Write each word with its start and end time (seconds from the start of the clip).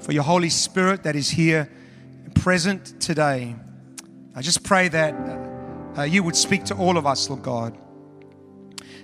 for 0.00 0.12
your 0.12 0.24
Holy 0.24 0.50
Spirit 0.50 1.02
that 1.04 1.16
is 1.16 1.30
here 1.30 1.70
present 2.38 3.00
today. 3.00 3.54
I 4.34 4.42
just 4.42 4.62
pray 4.62 4.88
that 4.88 5.14
uh, 5.98 6.02
you 6.02 6.22
would 6.22 6.36
speak 6.36 6.64
to 6.64 6.76
all 6.76 6.96
of 6.96 7.06
us, 7.06 7.28
Lord 7.28 7.42
God. 7.42 7.76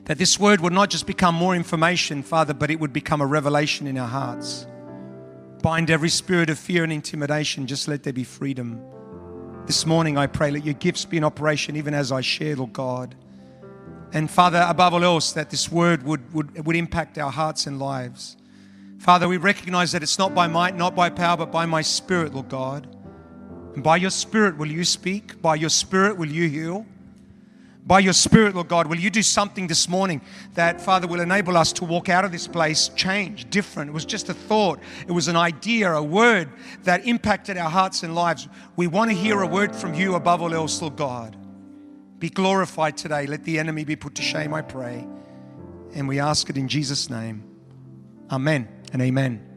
That 0.05 0.19
this 0.19 0.39
word 0.39 0.61
would 0.61 0.73
not 0.73 0.91
just 0.91 1.07
become 1.07 1.35
more 1.35 1.57
information, 1.57 2.23
Father, 2.23 2.55
but 2.55 2.71
it 2.71 2.79
would 2.79 2.93
become 2.93 3.21
a 3.21 3.27
revelation 3.27 3.87
in 3.87 3.99
our 3.99 4.07
hearts. 4.07 4.67
Bind 5.61 5.91
every 5.91 6.11
spirit 6.11 6.51
of 6.51 6.59
fear 6.59 6.85
and 6.85 6.93
intimidation. 6.93 7.67
Just 7.67 7.89
let 7.89 8.03
there 8.03 8.13
be 8.13 8.23
freedom. 8.23 8.81
This 9.67 9.87
morning, 9.87 10.19
I 10.19 10.27
pray, 10.27 10.51
let 10.51 10.65
your 10.65 10.75
gifts 10.75 11.05
be 11.05 11.17
in 11.17 11.25
operation 11.25 11.75
even 11.75 11.95
as 11.95 12.13
I 12.13 12.21
share, 12.21 12.55
Lord 12.55 12.75
God. 12.75 13.15
And 14.13 14.31
Father, 14.31 14.65
above 14.69 14.95
all 14.95 15.03
else, 15.03 15.33
that 15.33 15.51
this 15.51 15.73
word 15.73 16.05
would, 16.05 16.33
would, 16.33 16.65
would 16.67 16.77
impact 16.77 17.19
our 17.19 17.33
hearts 17.33 17.67
and 17.67 17.81
lives. 17.81 18.37
Father, 18.99 19.27
we 19.27 19.39
recognize 19.39 19.91
that 19.93 20.03
it's 20.03 20.19
not 20.19 20.35
by 20.35 20.47
might, 20.47 20.77
not 20.77 20.95
by 20.95 21.11
power, 21.11 21.39
but 21.39 21.51
by 21.51 21.67
my 21.67 21.83
spirit, 21.83 22.35
Lord 22.35 22.51
God. 22.51 22.94
By 23.77 23.97
your 23.97 24.11
spirit 24.11 24.57
will 24.57 24.71
you 24.71 24.85
speak? 24.85 25.41
By 25.43 25.57
your 25.57 25.71
spirit 25.71 26.17
will 26.17 26.31
you 26.31 26.49
heal? 26.49 26.87
By 27.87 27.99
your 27.99 28.15
spirit, 28.15 28.55
Lord 28.55 28.69
God, 28.69 28.87
will 28.87 28.99
you 28.99 29.11
do 29.11 29.23
something 29.23 29.67
this 29.67 29.91
morning 29.91 30.23
that, 30.55 30.81
Father, 30.81 31.07
will 31.07 31.21
enable 31.21 31.55
us 31.55 31.71
to 31.75 31.85
walk 31.85 32.09
out 32.09 32.25
of 32.25 32.33
this 32.33 32.49
place 32.49 32.89
changed, 32.89 33.51
different? 33.51 33.91
It 33.91 33.93
was 33.93 34.07
just 34.07 34.31
a 34.31 34.35
thought, 34.35 34.81
it 35.07 35.13
was 35.13 35.29
an 35.29 35.37
idea, 35.37 35.93
a 35.93 36.03
word 36.03 36.49
that 36.85 37.07
impacted 37.07 37.59
our 37.59 37.69
hearts 37.69 38.03
and 38.03 38.15
lives. 38.15 38.49
We 38.77 38.87
want 38.87 39.11
to 39.11 39.17
hear 39.17 39.43
a 39.43 39.47
word 39.47 39.77
from 39.77 39.93
you 39.93 40.15
above 40.15 40.41
all 40.41 40.55
else, 40.55 40.81
Lord 40.81 40.97
God. 40.97 41.37
Be 42.19 42.31
glorified 42.31 42.97
today. 42.97 43.27
Let 43.27 43.45
the 43.45 43.59
enemy 43.59 43.85
be 43.85 43.97
put 43.97 44.15
to 44.15 44.23
shame, 44.23 44.55
I 44.55 44.63
pray. 44.63 45.07
And 45.95 46.09
we 46.09 46.21
ask 46.21 46.49
it 46.49 46.57
in 46.57 46.69
Jesus' 46.69 47.11
name. 47.11 47.45
Amen 48.31 48.67
and 48.95 49.03
amen. 49.03 49.54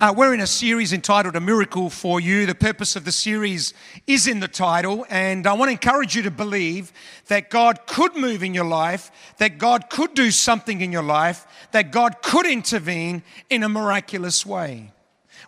Uh, 0.00 0.12
we're 0.16 0.34
in 0.34 0.40
a 0.40 0.46
series 0.46 0.92
entitled 0.92 1.36
A 1.36 1.40
Miracle 1.40 1.88
for 1.88 2.18
You. 2.18 2.46
The 2.46 2.54
purpose 2.54 2.96
of 2.96 3.04
the 3.04 3.12
series 3.12 3.72
is 4.08 4.26
in 4.26 4.40
the 4.40 4.48
title, 4.48 5.06
and 5.08 5.46
I 5.46 5.52
want 5.52 5.68
to 5.68 5.72
encourage 5.72 6.16
you 6.16 6.22
to 6.22 6.32
believe 6.32 6.92
that 7.28 7.48
God 7.48 7.86
could 7.86 8.16
move 8.16 8.42
in 8.42 8.54
your 8.54 8.64
life, 8.64 9.12
that 9.38 9.58
God 9.58 9.88
could 9.90 10.14
do 10.14 10.32
something 10.32 10.80
in 10.80 10.90
your 10.90 11.04
life, 11.04 11.46
that 11.70 11.92
God 11.92 12.22
could 12.22 12.44
intervene 12.44 13.22
in 13.50 13.62
a 13.62 13.68
miraculous 13.68 14.44
way. 14.44 14.90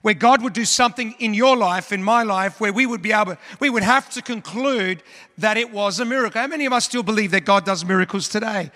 Where 0.03 0.15
God 0.15 0.43
would 0.43 0.53
do 0.53 0.65
something 0.65 1.17
in 1.19 1.35
your 1.35 1.57
life, 1.57 1.91
in 1.91 2.01
my 2.01 2.23
life, 2.23 2.61
where 2.61 2.73
we 2.73 2.87
would 2.87 3.03
be 3.03 3.13
able, 3.13 3.37
we 3.59 3.69
would 3.69 3.83
have 3.83 4.09
to 4.11 4.23
conclude 4.23 5.03
that 5.39 5.57
it 5.57 5.73
was 5.73 5.99
a 5.99 6.05
miracle. 6.05 6.41
How 6.41 6.47
many 6.47 6.67
of 6.67 6.73
us 6.73 6.85
still 6.85 7.03
believe 7.03 7.33
that 7.33 7.45
God 7.45 7.65
does 7.65 7.85
miracles 7.85 8.29
today? 8.29 8.71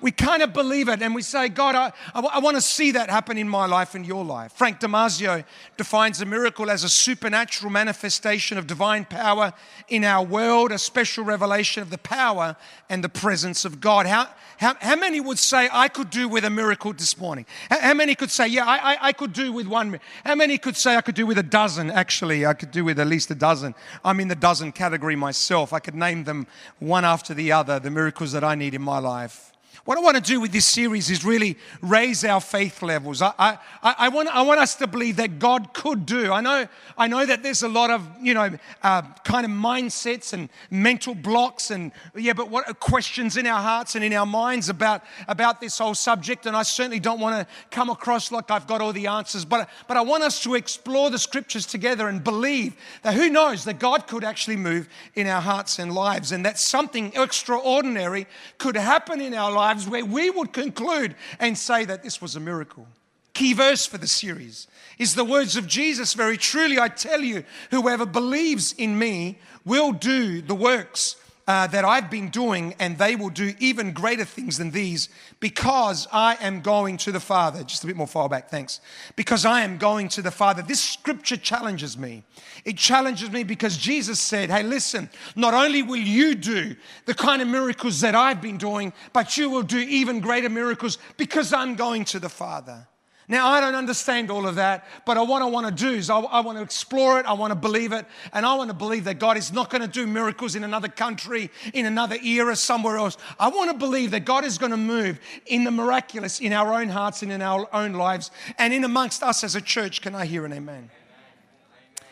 We 0.00 0.10
kind 0.10 0.42
of 0.42 0.52
believe 0.52 0.88
it 0.88 1.00
and 1.00 1.14
we 1.14 1.22
say, 1.22 1.48
God, 1.48 1.74
I, 1.74 1.92
I, 2.14 2.20
I 2.20 2.38
want 2.38 2.56
to 2.56 2.60
see 2.60 2.92
that 2.92 3.08
happen 3.08 3.38
in 3.38 3.48
my 3.48 3.66
life 3.66 3.94
and 3.94 4.04
your 4.04 4.24
life. 4.24 4.52
Frank 4.52 4.80
Damazio 4.80 5.44
defines 5.76 6.20
a 6.20 6.26
miracle 6.26 6.70
as 6.70 6.84
a 6.84 6.88
supernatural 6.88 7.72
manifestation 7.72 8.58
of 8.58 8.66
divine 8.66 9.04
power 9.06 9.54
in 9.88 10.04
our 10.04 10.24
world, 10.24 10.70
a 10.70 10.78
special 10.78 11.24
revelation 11.24 11.82
of 11.82 11.90
the 11.90 11.98
power 11.98 12.56
and 12.90 13.02
the 13.02 13.08
presence 13.08 13.64
of 13.64 13.80
God. 13.80 14.06
How, 14.06 14.28
how, 14.58 14.74
how 14.80 14.96
many 14.96 15.20
would 15.20 15.38
say, 15.38 15.68
I 15.72 15.88
could 15.88 16.10
do 16.10 16.28
with 16.28 16.44
a 16.44 16.50
miracle 16.50 16.92
this 16.92 17.18
morning? 17.18 17.46
How, 17.70 17.80
how 17.80 17.94
many 17.94 18.14
could 18.14 18.30
say, 18.30 18.48
Yeah, 18.48 18.66
I, 18.66 18.94
I, 18.94 18.98
I 19.08 19.12
could 19.12 19.32
do 19.32 19.52
with 19.52 19.66
one? 19.66 19.98
How 20.24 20.34
many 20.34 20.58
could 20.58 20.76
say, 20.76 20.96
I 20.96 21.00
could 21.00 21.14
do 21.14 21.26
with 21.26 21.38
a 21.38 21.42
dozen? 21.42 21.90
Actually, 21.90 22.44
I 22.44 22.54
could 22.54 22.70
do 22.70 22.84
with 22.84 23.00
at 23.00 23.06
least 23.06 23.30
a 23.30 23.34
dozen. 23.34 23.74
I'm 24.04 24.20
in 24.20 24.28
the 24.28 24.34
dozen 24.34 24.72
category 24.72 25.16
myself. 25.16 25.72
I 25.72 25.78
could 25.78 25.94
name 25.94 26.24
them 26.24 26.46
one 26.78 27.04
after 27.04 27.34
the 27.34 27.52
other, 27.52 27.78
the 27.78 27.90
miracles 27.90 28.32
that 28.32 28.44
I 28.44 28.54
need 28.54 28.74
in 28.74 28.82
my 28.82 28.98
life. 28.98 29.52
What 29.86 29.96
I 29.96 30.00
want 30.00 30.16
to 30.16 30.20
do 30.22 30.40
with 30.40 30.50
this 30.50 30.66
series 30.66 31.10
is 31.10 31.24
really 31.24 31.56
raise 31.80 32.24
our 32.24 32.40
faith 32.40 32.82
levels. 32.82 33.22
I, 33.22 33.32
I, 33.38 33.58
I, 33.84 34.08
want, 34.08 34.28
I 34.34 34.42
want 34.42 34.58
us 34.58 34.74
to 34.74 34.88
believe 34.88 35.14
that 35.18 35.38
God 35.38 35.72
could 35.74 36.04
do. 36.04 36.32
I 36.32 36.40
know, 36.40 36.66
I 36.98 37.06
know 37.06 37.24
that 37.24 37.44
there's 37.44 37.62
a 37.62 37.68
lot 37.68 37.90
of, 37.90 38.04
you 38.20 38.34
know, 38.34 38.50
uh, 38.82 39.02
kind 39.22 39.46
of 39.46 39.52
mindsets 39.52 40.32
and 40.32 40.48
mental 40.72 41.14
blocks 41.14 41.70
and, 41.70 41.92
yeah, 42.16 42.32
but 42.32 42.50
what 42.50 42.80
questions 42.80 43.36
in 43.36 43.46
our 43.46 43.62
hearts 43.62 43.94
and 43.94 44.02
in 44.02 44.12
our 44.12 44.26
minds 44.26 44.68
about, 44.68 45.04
about 45.28 45.60
this 45.60 45.78
whole 45.78 45.94
subject. 45.94 46.46
And 46.46 46.56
I 46.56 46.64
certainly 46.64 46.98
don't 46.98 47.20
want 47.20 47.46
to 47.46 47.54
come 47.70 47.88
across 47.88 48.32
like 48.32 48.50
I've 48.50 48.66
got 48.66 48.80
all 48.80 48.92
the 48.92 49.06
answers, 49.06 49.44
but, 49.44 49.70
but 49.86 49.96
I 49.96 50.00
want 50.00 50.24
us 50.24 50.42
to 50.42 50.56
explore 50.56 51.10
the 51.10 51.18
scriptures 51.18 51.64
together 51.64 52.08
and 52.08 52.24
believe 52.24 52.74
that 53.02 53.14
who 53.14 53.30
knows 53.30 53.62
that 53.66 53.78
God 53.78 54.08
could 54.08 54.24
actually 54.24 54.56
move 54.56 54.88
in 55.14 55.28
our 55.28 55.40
hearts 55.40 55.78
and 55.78 55.92
lives 55.94 56.32
and 56.32 56.44
that 56.44 56.58
something 56.58 57.12
extraordinary 57.14 58.26
could 58.58 58.74
happen 58.74 59.20
in 59.20 59.32
our 59.32 59.52
lives 59.52 59.75
lives 59.76 59.88
where 59.88 60.04
we 60.04 60.30
would 60.30 60.52
conclude 60.52 61.14
and 61.38 61.56
say 61.56 61.84
that 61.84 62.02
this 62.02 62.20
was 62.20 62.36
a 62.36 62.40
miracle. 62.40 62.86
Key 63.34 63.52
verse 63.52 63.86
for 63.86 63.98
the 63.98 64.06
series 64.06 64.66
is 64.98 65.14
the 65.14 65.24
words 65.24 65.56
of 65.56 65.66
Jesus 65.66 66.14
Very 66.14 66.38
truly, 66.38 66.78
I 66.78 66.88
tell 66.88 67.20
you, 67.20 67.44
whoever 67.70 68.06
believes 68.06 68.72
in 68.72 68.98
me 68.98 69.38
will 69.64 69.92
do 69.92 70.40
the 70.40 70.54
works 70.54 71.16
uh, 71.46 71.66
that 71.68 71.84
I've 71.84 72.10
been 72.10 72.28
doing, 72.28 72.74
and 72.78 72.98
they 72.98 73.14
will 73.14 73.30
do 73.30 73.54
even 73.58 73.92
greater 73.92 74.24
things 74.24 74.58
than 74.58 74.72
these 74.72 75.08
because 75.38 76.08
I 76.12 76.36
am 76.40 76.60
going 76.60 76.96
to 76.98 77.12
the 77.12 77.20
Father. 77.20 77.62
Just 77.62 77.84
a 77.84 77.86
bit 77.86 77.96
more 77.96 78.06
far 78.06 78.28
back, 78.28 78.50
thanks. 78.50 78.80
Because 79.14 79.44
I 79.44 79.62
am 79.62 79.78
going 79.78 80.08
to 80.10 80.22
the 80.22 80.30
Father. 80.30 80.62
This 80.62 80.82
scripture 80.82 81.36
challenges 81.36 81.96
me. 81.96 82.24
It 82.64 82.76
challenges 82.76 83.30
me 83.30 83.44
because 83.44 83.76
Jesus 83.76 84.20
said, 84.20 84.50
Hey, 84.50 84.64
listen, 84.64 85.08
not 85.36 85.54
only 85.54 85.82
will 85.82 85.96
you 85.96 86.34
do 86.34 86.74
the 87.04 87.14
kind 87.14 87.40
of 87.40 87.48
miracles 87.48 88.00
that 88.00 88.14
I've 88.14 88.42
been 88.42 88.58
doing, 88.58 88.92
but 89.12 89.36
you 89.36 89.48
will 89.48 89.62
do 89.62 89.78
even 89.78 90.20
greater 90.20 90.48
miracles 90.48 90.98
because 91.16 91.52
I'm 91.52 91.76
going 91.76 92.04
to 92.06 92.18
the 92.18 92.28
Father. 92.28 92.88
Now, 93.28 93.48
I 93.48 93.60
don't 93.60 93.74
understand 93.74 94.30
all 94.30 94.46
of 94.46 94.54
that, 94.54 94.86
but 95.04 95.16
what 95.26 95.42
I 95.42 95.46
want 95.46 95.66
to 95.66 95.72
do 95.72 95.90
is 95.90 96.10
I, 96.10 96.20
I, 96.20 96.40
want 96.40 96.58
to 96.58 96.62
explore 96.62 97.18
it, 97.18 97.26
I 97.26 97.32
want 97.32 97.50
to 97.50 97.56
believe 97.56 97.90
it, 97.90 98.06
and 98.32 98.46
I 98.46 98.54
want 98.54 98.70
to 98.70 98.74
believe 98.74 99.02
that 99.04 99.18
God 99.18 99.36
is 99.36 99.52
not 99.52 99.68
going 99.68 99.82
to 99.82 99.88
do 99.88 100.06
miracles 100.06 100.54
in 100.54 100.62
another 100.62 100.86
country, 100.86 101.50
in 101.74 101.86
another 101.86 102.16
era, 102.22 102.54
somewhere 102.54 102.98
else. 102.98 103.16
I 103.40 103.48
want 103.48 103.72
to 103.72 103.76
believe 103.76 104.12
that 104.12 104.24
God 104.24 104.44
is 104.44 104.58
going 104.58 104.70
to 104.70 104.76
move 104.76 105.18
in 105.46 105.64
the 105.64 105.72
miraculous 105.72 106.40
in 106.40 106.52
our 106.52 106.72
own 106.72 106.88
hearts 106.88 107.22
and 107.22 107.32
in 107.32 107.42
our 107.42 107.68
own 107.72 107.94
lives 107.94 108.30
and 108.58 108.72
in 108.72 108.84
amongst 108.84 109.24
us 109.24 109.42
as 109.42 109.56
a 109.56 109.60
church. 109.60 110.02
Can 110.02 110.14
I 110.14 110.24
hear 110.24 110.44
an 110.44 110.52
amen? 110.52 110.88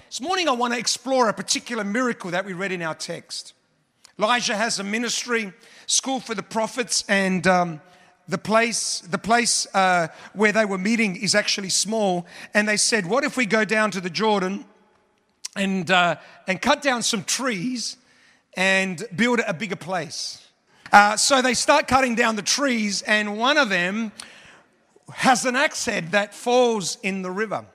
This 0.09 0.21
morning, 0.21 0.49
I 0.49 0.53
want 0.53 0.73
to 0.73 0.79
explore 0.81 1.29
a 1.29 1.33
particular 1.33 1.85
miracle 1.85 2.33
that 2.33 2.45
we 2.45 2.55
read 2.55 2.73
in 2.73 2.83
our 2.83 2.95
text. 2.95 3.53
Elisha 4.19 4.57
has 4.57 4.81
a 4.81 4.85
ministry, 4.85 5.53
school 5.87 6.19
for 6.19 6.35
the 6.35 6.43
prophets, 6.43 7.05
and 7.09 7.47
um, 7.47 7.81
the 8.29 8.39
place, 8.39 9.01
the 9.01 9.19
place 9.19 9.67
uh, 9.75 10.09
where 10.33 10.53
they 10.53 10.65
were 10.65 10.79
meeting 10.79 11.17
is 11.17 11.35
actually 11.35 11.69
small. 11.69 12.27
And 12.55 12.69
they 12.69 12.77
said, 12.77 13.07
What 13.07 13.25
if 13.25 13.37
we 13.37 13.47
go 13.47 13.65
down 13.65 13.91
to 13.93 14.01
the 14.01 14.11
Jordan 14.11 14.65
and, 15.57 15.91
uh, 15.91 16.17
and 16.47 16.61
cut 16.61 16.83
down 16.83 17.03
some 17.03 17.25
trees 17.25 17.97
and 18.57 19.05
build 19.15 19.41
a 19.47 19.53
bigger 19.53 19.77
place? 19.77 20.47
Uh, 20.93 21.17
so 21.17 21.43
they 21.43 21.55
start 21.55 21.89
cutting 21.89 22.15
down 22.15 22.37
the 22.37 22.43
trees, 22.43 23.03
and 23.03 23.37
one 23.37 23.59
of 23.59 23.69
them 23.69 24.13
has 25.13 25.45
an 25.45 25.57
axe 25.57 25.85
head 25.85 26.13
that 26.13 26.35
falls 26.35 26.99
in 27.03 27.23
the 27.23 27.31
river. 27.31 27.67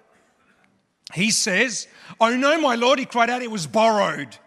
He 1.13 1.31
says, 1.31 1.87
Oh 2.19 2.35
no, 2.35 2.59
my 2.59 2.75
Lord, 2.75 2.99
he 2.99 3.05
cried 3.05 3.29
out, 3.29 3.41
it 3.41 3.51
was 3.51 3.67
borrowed. 3.67 4.37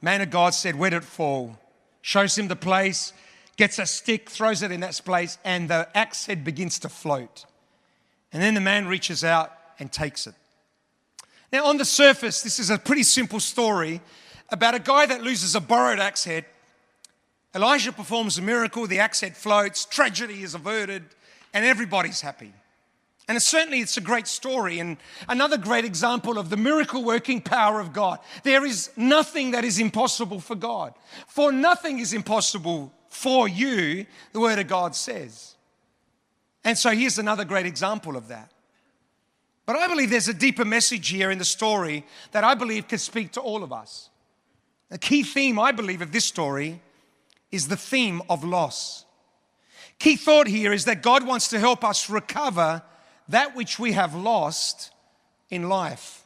Man 0.00 0.20
of 0.20 0.30
God 0.30 0.54
said, 0.54 0.76
Where 0.76 0.90
did 0.90 0.98
it 0.98 1.04
fall? 1.04 1.58
Shows 2.00 2.36
him 2.36 2.48
the 2.48 2.56
place, 2.56 3.12
gets 3.56 3.78
a 3.78 3.86
stick, 3.86 4.30
throws 4.30 4.62
it 4.62 4.72
in 4.72 4.80
that 4.80 5.00
place, 5.04 5.38
and 5.44 5.68
the 5.68 5.88
axe 5.94 6.26
head 6.26 6.44
begins 6.44 6.78
to 6.80 6.88
float. 6.88 7.44
And 8.32 8.42
then 8.42 8.54
the 8.54 8.60
man 8.60 8.86
reaches 8.86 9.24
out 9.24 9.52
and 9.78 9.92
takes 9.92 10.26
it. 10.26 10.34
Now, 11.52 11.66
on 11.66 11.76
the 11.76 11.84
surface, 11.84 12.42
this 12.42 12.58
is 12.58 12.70
a 12.70 12.78
pretty 12.78 13.02
simple 13.02 13.40
story 13.40 14.00
about 14.48 14.74
a 14.74 14.78
guy 14.78 15.04
that 15.06 15.22
loses 15.22 15.54
a 15.54 15.60
borrowed 15.60 15.98
axe 15.98 16.24
head. 16.24 16.46
Elisha 17.54 17.92
performs 17.92 18.38
a 18.38 18.42
miracle, 18.42 18.86
the 18.86 19.00
axe 19.00 19.20
head 19.20 19.36
floats, 19.36 19.84
tragedy 19.84 20.42
is 20.42 20.54
averted, 20.54 21.04
and 21.52 21.64
everybody's 21.66 22.22
happy. 22.22 22.52
And 23.28 23.36
it's 23.36 23.46
certainly 23.46 23.80
it's 23.80 23.98
a 23.98 24.00
great 24.00 24.26
story 24.26 24.78
and 24.78 24.96
another 25.28 25.56
great 25.58 25.84
example 25.84 26.38
of 26.38 26.50
the 26.50 26.56
miracle 26.56 27.04
working 27.04 27.40
power 27.40 27.80
of 27.80 27.92
God. 27.92 28.18
There 28.42 28.64
is 28.64 28.90
nothing 28.96 29.52
that 29.52 29.64
is 29.64 29.78
impossible 29.78 30.40
for 30.40 30.54
God. 30.54 30.94
For 31.28 31.52
nothing 31.52 31.98
is 31.98 32.14
impossible 32.14 32.92
for 33.12 33.46
you, 33.46 34.06
the 34.32 34.40
word 34.40 34.58
of 34.58 34.66
God 34.66 34.96
says. 34.96 35.54
And 36.64 36.78
so 36.78 36.90
here's 36.90 37.18
another 37.18 37.44
great 37.44 37.66
example 37.66 38.16
of 38.16 38.28
that. 38.28 38.50
But 39.66 39.76
I 39.76 39.86
believe 39.86 40.08
there's 40.08 40.28
a 40.28 40.34
deeper 40.34 40.64
message 40.64 41.08
here 41.08 41.30
in 41.30 41.38
the 41.38 41.44
story 41.44 42.06
that 42.32 42.42
I 42.42 42.54
believe 42.54 42.88
can 42.88 42.98
speak 42.98 43.32
to 43.32 43.40
all 43.40 43.62
of 43.62 43.72
us. 43.72 44.08
A 44.90 44.96
key 44.96 45.22
theme, 45.22 45.58
I 45.58 45.72
believe, 45.72 46.00
of 46.00 46.10
this 46.10 46.24
story 46.24 46.80
is 47.50 47.68
the 47.68 47.76
theme 47.76 48.22
of 48.30 48.44
loss. 48.44 49.04
Key 49.98 50.16
thought 50.16 50.46
here 50.46 50.72
is 50.72 50.86
that 50.86 51.02
God 51.02 51.26
wants 51.26 51.48
to 51.48 51.60
help 51.60 51.84
us 51.84 52.08
recover 52.08 52.82
that 53.28 53.54
which 53.54 53.78
we 53.78 53.92
have 53.92 54.14
lost 54.14 54.90
in 55.50 55.68
life. 55.68 56.24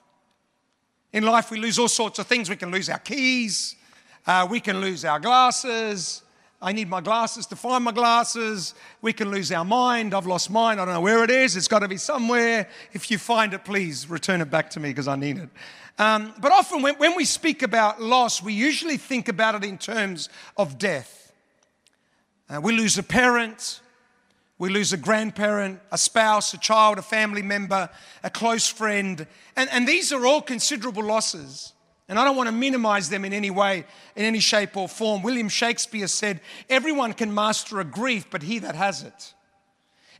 In 1.13 1.25
life, 1.25 1.51
we 1.51 1.59
lose 1.59 1.81
all 1.81 1.89
sorts 1.89 2.21
of 2.21 2.29
things. 2.29 2.49
We 2.49 2.57
can 2.57 2.71
lose 2.71 2.89
our 2.89 3.01
keys, 3.01 3.75
uh, 4.25 4.47
we 4.49 4.61
can 4.61 4.81
lose 4.81 5.05
our 5.05 5.19
glasses. 5.19 6.23
I 6.61 6.73
need 6.73 6.89
my 6.89 7.03
glasses 7.03 7.47
to 7.47 7.57
find 7.57 7.85
my 7.85 7.93
glasses. 7.93 8.75
We 9.03 9.13
can 9.13 9.31
lose 9.31 9.53
our 9.53 9.65
mind. 9.65 10.15
I've 10.15 10.27
lost 10.27 10.51
mine. 10.51 10.79
I 10.79 10.85
don't 10.87 10.95
know 10.95 11.01
where 11.03 11.23
it 11.23 11.31
is. 11.31 11.55
It's 11.55 11.69
got 11.69 11.81
to 11.81 11.89
be 11.89 11.99
somewhere. 11.99 12.69
If 12.95 13.11
you 13.11 13.19
find 13.19 13.53
it, 13.53 13.65
please 13.65 14.09
return 14.09 14.41
it 14.41 14.51
back 14.51 14.71
to 14.71 14.81
me 14.81 14.89
because 14.89 15.07
I 15.07 15.17
need 15.17 15.39
it. 15.39 15.51
Um, 15.99 16.33
but 16.41 16.53
often, 16.53 16.83
when, 16.83 16.95
when 16.97 17.15
we 17.15 17.25
speak 17.25 17.63
about 17.63 18.01
loss, 18.01 18.43
we 18.43 18.53
usually 18.53 18.97
think 18.97 19.29
about 19.29 19.55
it 19.55 19.65
in 19.65 19.77
terms 19.77 20.29
of 20.57 20.79
death. 20.79 21.33
Uh, 22.49 22.61
we 22.61 22.77
lose 22.77 22.97
a 22.97 23.03
parent, 23.03 23.81
we 24.59 24.69
lose 24.71 24.93
a 24.93 24.97
grandparent, 24.97 25.81
a 25.93 25.99
spouse, 25.99 26.55
a 26.55 26.59
child, 26.59 26.99
a 26.99 27.03
family 27.03 27.43
member, 27.43 27.91
a 28.23 28.31
close 28.31 28.69
friend. 28.69 29.27
And, 29.57 29.69
and 29.71 29.87
these 29.87 30.13
are 30.13 30.25
all 30.25 30.41
considerable 30.41 31.03
losses. 31.03 31.75
And 32.09 32.19
I 32.19 32.25
don't 32.25 32.37
want 32.37 32.49
to 32.49 32.53
minimize 32.53 33.09
them 33.09 33.25
in 33.25 33.33
any 33.33 33.51
way, 33.51 33.85
in 34.15 34.25
any 34.25 34.39
shape 34.39 34.77
or 34.77 34.89
form. 34.89 35.23
William 35.23 35.49
Shakespeare 35.49 36.07
said, 36.07 36.41
Everyone 36.71 37.13
can 37.13 37.35
master 37.35 37.81
a 37.81 37.85
grief, 37.85 38.27
but 38.31 38.43
he 38.43 38.61
that 38.61 38.77
has 38.77 39.03
it. 39.03 39.35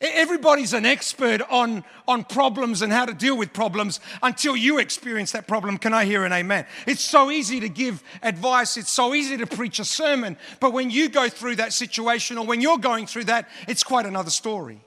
Everybody's 0.01 0.75
an 0.75 0.85
expert 0.85 1.41
on, 1.49 1.83
on 2.07 2.25
problems 2.25 2.83
and 2.83 2.93
how 2.93 3.07
to 3.07 3.15
deal 3.15 3.37
with 3.37 3.55
problems 3.55 3.99
until 4.23 4.55
you 4.55 4.79
experience 4.79 5.33
that 5.33 5.47
problem. 5.47 5.79
Can 5.79 5.95
I 5.95 6.05
hear 6.05 6.25
an 6.25 6.33
amen? 6.33 6.67
It's 6.87 7.03
so 7.03 7.31
easy 7.31 7.61
to 7.61 7.69
give 7.69 8.03
advice, 8.23 8.77
it's 8.77 8.91
so 8.91 9.15
easy 9.15 9.39
to 9.39 9.47
preach 9.47 9.79
a 9.79 9.87
sermon, 9.87 10.37
but 10.61 10.75
when 10.75 10.91
you 10.91 11.09
go 11.09 11.31
through 11.31 11.57
that 11.57 11.73
situation 11.73 12.37
or 12.37 12.45
when 12.45 12.61
you're 12.61 12.79
going 12.79 13.07
through 13.07 13.25
that, 13.25 13.49
it's 13.67 13.83
quite 13.83 14.05
another 14.05 14.29
story. 14.29 14.83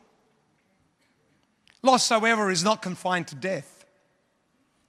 Loss, 1.82 2.10
however, 2.10 2.52
is 2.52 2.64
not 2.64 2.84
confined 2.84 3.28
to 3.30 3.36
death, 3.36 3.86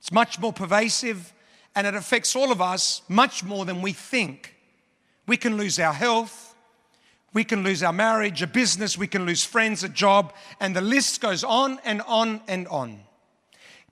it's 0.00 0.12
much 0.12 0.38
more 0.38 0.52
pervasive 0.52 1.32
and 1.74 1.86
it 1.86 1.94
affects 1.94 2.34
all 2.34 2.52
of 2.52 2.60
us 2.60 3.02
much 3.08 3.44
more 3.44 3.64
than 3.64 3.82
we 3.82 3.92
think. 3.92 4.54
We 5.26 5.36
can 5.36 5.56
lose 5.56 5.78
our 5.78 5.92
health. 5.92 6.50
We 7.32 7.44
can 7.44 7.62
lose 7.62 7.82
our 7.82 7.92
marriage, 7.92 8.42
a 8.42 8.46
business, 8.46 8.98
we 8.98 9.06
can 9.06 9.24
lose 9.24 9.44
friends, 9.44 9.84
a 9.84 9.88
job, 9.88 10.32
and 10.58 10.74
the 10.74 10.80
list 10.80 11.20
goes 11.20 11.44
on 11.44 11.78
and 11.84 12.02
on 12.02 12.40
and 12.48 12.66
on. 12.66 13.00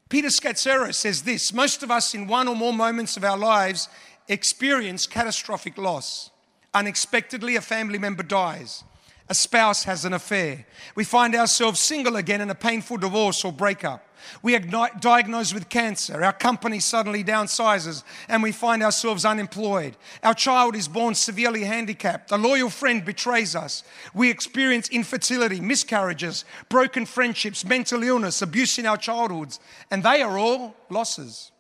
Peter 0.09 0.29
Scazzero 0.29 0.93
says 0.93 1.23
this 1.23 1.53
most 1.53 1.83
of 1.83 1.91
us, 1.91 2.15
in 2.15 2.27
one 2.27 2.49
or 2.49 2.57
more 2.57 2.73
moments 2.73 3.17
of 3.17 3.25
our 3.25 3.39
lives, 3.39 3.89
experience 4.27 5.07
catastrophic 5.07 5.79
loss. 5.79 6.31
Unexpectedly, 6.75 7.57
a 7.57 7.61
family 7.61 7.99
member 7.99 8.23
dies. 8.23 8.85
A 9.31 9.35
spouse 9.35 9.85
has 9.85 10.05
an 10.05 10.15
affair. 10.15 10.65
We 10.95 11.05
find 11.05 11.35
ourselves 11.35 11.81
single 11.81 12.17
again 12.17 12.41
in 12.41 12.49
a 12.49 12.55
painful 12.55 12.97
divorce 12.97 13.45
or 13.45 13.53
breakup. 13.53 14.05
We 14.43 14.57
are 14.57 14.91
diagnosed 15.01 15.55
with 15.55 15.69
cancer. 15.69 16.25
Our 16.25 16.33
company 16.33 16.81
suddenly 16.81 17.23
downsizes 17.23 18.05
and 18.29 18.43
we 18.43 18.53
find 18.53 18.83
ourselves 18.83 19.25
unemployed. 19.25 19.97
Our 20.23 20.35
child 20.35 20.77
is 20.77 20.89
born 20.89 21.15
severely 21.15 21.65
handicapped. 21.65 22.33
A 22.33 22.37
loyal 22.37 22.71
friend 22.71 23.05
betrays 23.05 23.55
us. 23.55 23.85
We 24.15 24.31
experience 24.31 24.89
infertility, 24.89 25.61
miscarriages, 25.61 26.45
broken 26.69 27.07
friendships, 27.07 27.65
mental 27.65 28.03
illness, 28.03 28.43
abuse 28.43 28.79
in 28.79 28.87
our 28.87 28.97
childhoods, 28.97 29.61
and 29.91 30.03
they 30.03 30.23
are 30.23 30.39
all 30.39 30.75
losses. 30.91 31.53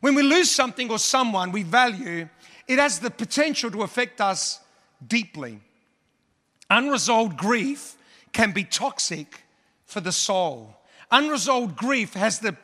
When 0.00 0.14
we 0.14 0.22
lose 0.22 0.50
something 0.50 0.90
or 0.90 0.98
someone 0.98 1.50
we 1.50 1.62
value, 1.62 2.28
it 2.68 2.78
has 2.78 2.98
the 2.98 3.10
potential 3.10 3.70
to 3.70 3.82
affect 3.82 4.20
us 4.20 4.60
deeply. 5.06 5.60
Unresolved 6.70 7.36
grief 7.36 7.96
can 8.32 8.52
be 8.52 8.64
toxic 8.64 9.42
for 9.84 10.00
the 10.00 10.12
soul. 10.12 10.76
Unresolved 11.10 11.76
grief 11.76 12.14
has 12.14 12.38
the, 12.38 12.54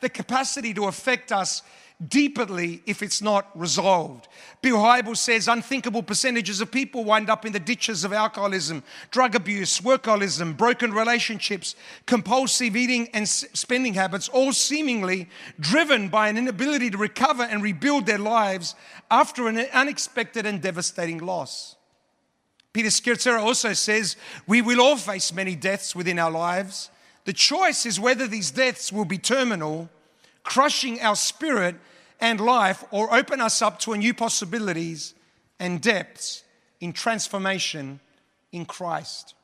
the 0.00 0.08
capacity 0.08 0.72
to 0.72 0.86
affect 0.86 1.32
us 1.32 1.62
deeply 2.06 2.80
if 2.86 3.02
it's 3.02 3.20
not 3.20 3.50
resolved. 3.58 4.28
Bill 4.62 4.76
Hybels 4.76 5.16
says 5.16 5.48
unthinkable 5.48 6.04
percentages 6.04 6.60
of 6.60 6.70
people 6.70 7.02
wind 7.02 7.28
up 7.28 7.44
in 7.44 7.52
the 7.52 7.58
ditches 7.58 8.04
of 8.04 8.12
alcoholism, 8.12 8.84
drug 9.10 9.34
abuse, 9.34 9.80
workaholism, 9.80 10.56
broken 10.56 10.92
relationships, 10.92 11.74
compulsive 12.06 12.76
eating 12.76 13.08
and 13.14 13.28
spending 13.28 13.94
habits, 13.94 14.28
all 14.28 14.52
seemingly 14.52 15.28
driven 15.58 16.08
by 16.08 16.28
an 16.28 16.38
inability 16.38 16.90
to 16.90 16.98
recover 16.98 17.42
and 17.42 17.64
rebuild 17.64 18.06
their 18.06 18.18
lives 18.18 18.76
after 19.10 19.48
an 19.48 19.58
unexpected 19.58 20.46
and 20.46 20.62
devastating 20.62 21.18
loss. 21.18 21.74
Peter 22.78 22.90
Scazzero 22.90 23.40
also 23.40 23.72
says 23.72 24.14
we 24.46 24.62
will 24.62 24.80
all 24.80 24.96
face 24.96 25.32
many 25.32 25.56
deaths 25.56 25.96
within 25.96 26.16
our 26.16 26.30
lives. 26.30 26.90
The 27.24 27.32
choice 27.32 27.84
is 27.84 27.98
whether 27.98 28.28
these 28.28 28.52
deaths 28.52 28.92
will 28.92 29.04
be 29.04 29.18
terminal, 29.18 29.90
crushing 30.44 31.00
our 31.00 31.16
spirit 31.16 31.74
and 32.20 32.40
life, 32.40 32.84
or 32.92 33.12
open 33.12 33.40
us 33.40 33.62
up 33.62 33.80
to 33.80 33.96
new 33.96 34.14
possibilities 34.14 35.14
and 35.58 35.80
depths 35.80 36.44
in 36.80 36.92
transformation 36.92 37.98
in 38.52 38.64
Christ. 38.64 39.34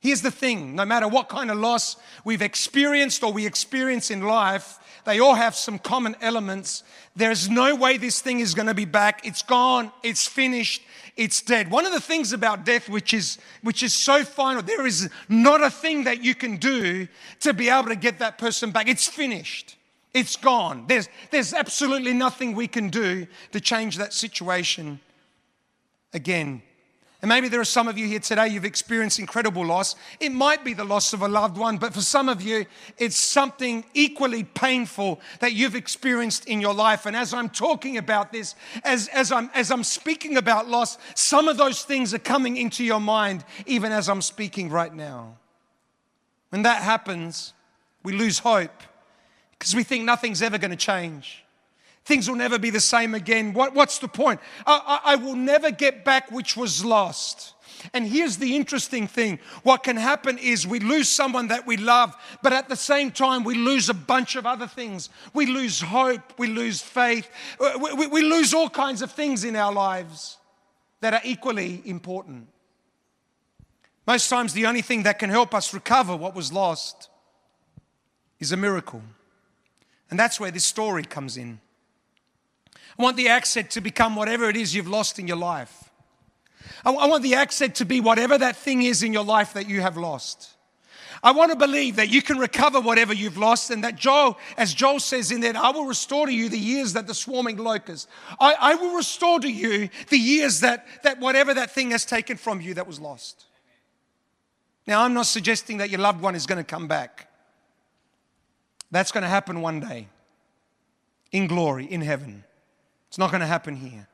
Here's 0.00 0.22
the 0.22 0.30
thing 0.30 0.74
no 0.74 0.86
matter 0.86 1.06
what 1.06 1.28
kind 1.28 1.50
of 1.50 1.58
loss 1.58 1.96
we've 2.24 2.40
experienced 2.40 3.22
or 3.22 3.30
we 3.30 3.44
experience 3.44 4.10
in 4.10 4.22
life, 4.22 4.78
they 5.04 5.20
all 5.20 5.34
have 5.34 5.54
some 5.54 5.78
common 5.78 6.16
elements. 6.20 6.82
There's 7.14 7.48
no 7.48 7.74
way 7.74 7.96
this 7.98 8.20
thing 8.20 8.40
is 8.40 8.54
going 8.54 8.68
to 8.68 8.74
be 8.74 8.84
back. 8.84 9.26
It's 9.26 9.42
gone, 9.42 9.92
it's 10.02 10.26
finished, 10.26 10.82
it's 11.16 11.42
dead. 11.42 11.70
One 11.70 11.86
of 11.86 11.92
the 11.92 12.00
things 12.00 12.32
about 12.32 12.64
death, 12.64 12.88
which 12.88 13.14
is, 13.14 13.38
which 13.62 13.82
is 13.82 13.92
so 13.92 14.24
final, 14.24 14.62
there 14.62 14.86
is 14.86 15.10
not 15.28 15.62
a 15.62 15.70
thing 15.70 16.04
that 16.04 16.24
you 16.24 16.34
can 16.34 16.56
do 16.56 17.06
to 17.40 17.52
be 17.52 17.68
able 17.68 17.88
to 17.88 17.96
get 17.96 18.18
that 18.18 18.38
person 18.38 18.70
back. 18.70 18.88
It's 18.88 19.06
finished. 19.06 19.76
It's 20.12 20.36
gone. 20.36 20.84
There's, 20.86 21.08
there's 21.30 21.52
absolutely 21.52 22.12
nothing 22.12 22.54
we 22.54 22.68
can 22.68 22.88
do 22.88 23.26
to 23.52 23.60
change 23.60 23.98
that 23.98 24.12
situation 24.12 25.00
again. 26.12 26.62
And 27.24 27.30
maybe 27.30 27.48
there 27.48 27.62
are 27.62 27.64
some 27.64 27.88
of 27.88 27.96
you 27.96 28.06
here 28.06 28.18
today, 28.18 28.48
you've 28.48 28.66
experienced 28.66 29.18
incredible 29.18 29.64
loss. 29.64 29.96
It 30.20 30.30
might 30.30 30.62
be 30.62 30.74
the 30.74 30.84
loss 30.84 31.14
of 31.14 31.22
a 31.22 31.26
loved 31.26 31.56
one, 31.56 31.78
but 31.78 31.94
for 31.94 32.02
some 32.02 32.28
of 32.28 32.42
you, 32.42 32.66
it's 32.98 33.16
something 33.16 33.82
equally 33.94 34.44
painful 34.44 35.22
that 35.40 35.54
you've 35.54 35.74
experienced 35.74 36.44
in 36.46 36.60
your 36.60 36.74
life. 36.74 37.06
And 37.06 37.16
as 37.16 37.32
I'm 37.32 37.48
talking 37.48 37.96
about 37.96 38.30
this, 38.30 38.54
as, 38.84 39.08
as, 39.08 39.32
I'm, 39.32 39.50
as 39.54 39.70
I'm 39.70 39.84
speaking 39.84 40.36
about 40.36 40.68
loss, 40.68 40.98
some 41.14 41.48
of 41.48 41.56
those 41.56 41.82
things 41.82 42.12
are 42.12 42.18
coming 42.18 42.58
into 42.58 42.84
your 42.84 43.00
mind 43.00 43.42
even 43.64 43.90
as 43.90 44.10
I'm 44.10 44.20
speaking 44.20 44.68
right 44.68 44.94
now. 44.94 45.38
When 46.50 46.60
that 46.64 46.82
happens, 46.82 47.54
we 48.02 48.12
lose 48.12 48.40
hope 48.40 48.82
because 49.58 49.74
we 49.74 49.82
think 49.82 50.04
nothing's 50.04 50.42
ever 50.42 50.58
going 50.58 50.72
to 50.72 50.76
change. 50.76 51.43
Things 52.04 52.28
will 52.28 52.36
never 52.36 52.58
be 52.58 52.70
the 52.70 52.80
same 52.80 53.14
again. 53.14 53.54
What, 53.54 53.74
what's 53.74 53.98
the 53.98 54.08
point? 54.08 54.40
I, 54.66 55.00
I, 55.04 55.12
I 55.12 55.16
will 55.16 55.36
never 55.36 55.70
get 55.70 56.04
back 56.04 56.30
which 56.30 56.56
was 56.56 56.84
lost. 56.84 57.54
And 57.92 58.06
here's 58.06 58.38
the 58.38 58.56
interesting 58.56 59.06
thing 59.06 59.38
what 59.62 59.82
can 59.82 59.96
happen 59.96 60.38
is 60.38 60.66
we 60.66 60.80
lose 60.80 61.08
someone 61.08 61.48
that 61.48 61.66
we 61.66 61.76
love, 61.76 62.14
but 62.42 62.52
at 62.52 62.68
the 62.68 62.76
same 62.76 63.10
time, 63.10 63.44
we 63.44 63.54
lose 63.54 63.88
a 63.88 63.94
bunch 63.94 64.36
of 64.36 64.46
other 64.46 64.66
things. 64.66 65.10
We 65.32 65.46
lose 65.46 65.80
hope, 65.80 66.38
we 66.38 66.46
lose 66.46 66.80
faith, 66.80 67.28
uh, 67.60 67.78
we, 67.80 67.92
we, 67.94 68.06
we 68.06 68.22
lose 68.22 68.54
all 68.54 68.70
kinds 68.70 69.02
of 69.02 69.12
things 69.12 69.44
in 69.44 69.56
our 69.56 69.72
lives 69.72 70.38
that 71.00 71.14
are 71.14 71.20
equally 71.24 71.82
important. 71.84 72.48
Most 74.06 74.28
times, 74.28 74.52
the 74.52 74.66
only 74.66 74.82
thing 74.82 75.02
that 75.04 75.18
can 75.18 75.30
help 75.30 75.54
us 75.54 75.72
recover 75.72 76.14
what 76.14 76.34
was 76.34 76.52
lost 76.52 77.08
is 78.38 78.52
a 78.52 78.56
miracle. 78.56 79.02
And 80.10 80.18
that's 80.18 80.38
where 80.38 80.50
this 80.50 80.64
story 80.64 81.02
comes 81.02 81.36
in. 81.36 81.60
I 82.98 83.02
want 83.02 83.16
the 83.16 83.28
accent 83.28 83.70
to 83.72 83.80
become 83.80 84.16
whatever 84.16 84.48
it 84.48 84.56
is 84.56 84.74
you've 84.74 84.88
lost 84.88 85.18
in 85.18 85.26
your 85.26 85.36
life. 85.36 85.90
I 86.84 86.90
want 86.90 87.22
the 87.22 87.34
accent 87.34 87.76
to 87.76 87.84
be 87.84 88.00
whatever 88.00 88.36
that 88.38 88.56
thing 88.56 88.82
is 88.82 89.02
in 89.02 89.12
your 89.12 89.24
life 89.24 89.54
that 89.54 89.68
you 89.68 89.80
have 89.80 89.96
lost. 89.96 90.50
I 91.22 91.32
want 91.32 91.50
to 91.52 91.56
believe 91.56 91.96
that 91.96 92.10
you 92.10 92.20
can 92.20 92.36
recover 92.36 92.80
whatever 92.80 93.14
you've 93.14 93.38
lost, 93.38 93.70
and 93.70 93.82
that 93.82 93.96
Joel, 93.96 94.38
as 94.58 94.74
Joel 94.74 95.00
says 95.00 95.30
in 95.30 95.40
that, 95.40 95.56
I 95.56 95.70
will 95.70 95.86
restore 95.86 96.26
to 96.26 96.32
you 96.32 96.50
the 96.50 96.58
years 96.58 96.92
that 96.92 97.06
the 97.06 97.14
swarming 97.14 97.56
locust. 97.56 98.10
I, 98.38 98.54
I 98.60 98.74
will 98.74 98.94
restore 98.94 99.40
to 99.40 99.50
you 99.50 99.88
the 100.10 100.18
years 100.18 100.60
that, 100.60 100.86
that 101.02 101.20
whatever 101.20 101.54
that 101.54 101.70
thing 101.70 101.92
has 101.92 102.04
taken 102.04 102.36
from 102.36 102.60
you 102.60 102.74
that 102.74 102.86
was 102.86 103.00
lost. 103.00 103.46
Now, 104.86 105.02
I'm 105.02 105.14
not 105.14 105.24
suggesting 105.24 105.78
that 105.78 105.88
your 105.88 106.00
loved 106.00 106.20
one 106.20 106.34
is 106.34 106.44
going 106.44 106.58
to 106.58 106.64
come 106.64 106.88
back. 106.88 107.30
That's 108.90 109.10
going 109.10 109.22
to 109.22 109.28
happen 109.28 109.62
one 109.62 109.80
day 109.80 110.08
in 111.32 111.46
glory, 111.46 111.86
in 111.86 112.02
heaven. 112.02 112.44
It's 113.14 113.18
not 113.20 113.30
going 113.30 113.42
to 113.42 113.46
happen 113.46 113.76
here. 113.76 114.08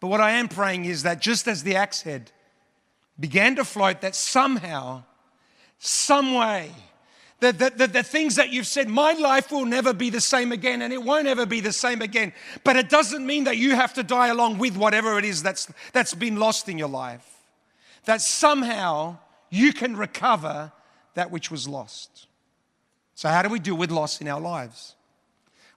But 0.00 0.06
what 0.06 0.22
I 0.22 0.30
am 0.30 0.48
praying 0.48 0.86
is 0.86 1.02
that 1.02 1.20
just 1.20 1.46
as 1.48 1.64
the 1.64 1.76
axe 1.76 2.00
head 2.00 2.32
began 3.20 3.56
to 3.56 3.64
float, 3.66 4.00
that 4.00 4.14
somehow 4.14 5.02
some 5.78 6.32
way. 6.32 6.70
The, 7.40 7.52
the, 7.52 7.70
the, 7.76 7.86
the, 7.88 8.02
things 8.02 8.36
that 8.36 8.48
you've 8.48 8.66
said, 8.66 8.88
my 8.88 9.12
life 9.12 9.52
will 9.52 9.66
never 9.66 9.92
be 9.92 10.08
the 10.08 10.22
same 10.22 10.50
again, 10.50 10.80
and 10.80 10.94
it 10.94 11.02
won't 11.02 11.26
ever 11.26 11.44
be 11.44 11.60
the 11.60 11.74
same 11.74 12.00
again. 12.00 12.32
But 12.64 12.76
it 12.76 12.88
doesn't 12.88 13.26
mean 13.26 13.44
that 13.44 13.58
you 13.58 13.74
have 13.74 13.92
to 13.92 14.02
die 14.02 14.28
along 14.28 14.56
with 14.56 14.78
whatever 14.78 15.18
it 15.18 15.26
is 15.26 15.42
that's, 15.42 15.70
that's 15.92 16.14
been 16.14 16.36
lost 16.36 16.70
in 16.70 16.78
your 16.78 16.88
life. 16.88 17.28
That 18.06 18.22
somehow 18.22 19.18
you 19.50 19.74
can 19.74 19.94
recover 19.94 20.72
that 21.12 21.30
which 21.30 21.50
was 21.50 21.68
lost. 21.68 22.28
So, 23.14 23.28
how 23.28 23.42
do 23.42 23.50
we 23.50 23.58
deal 23.58 23.76
with 23.76 23.90
loss 23.90 24.22
in 24.22 24.26
our 24.26 24.40
lives? 24.40 24.94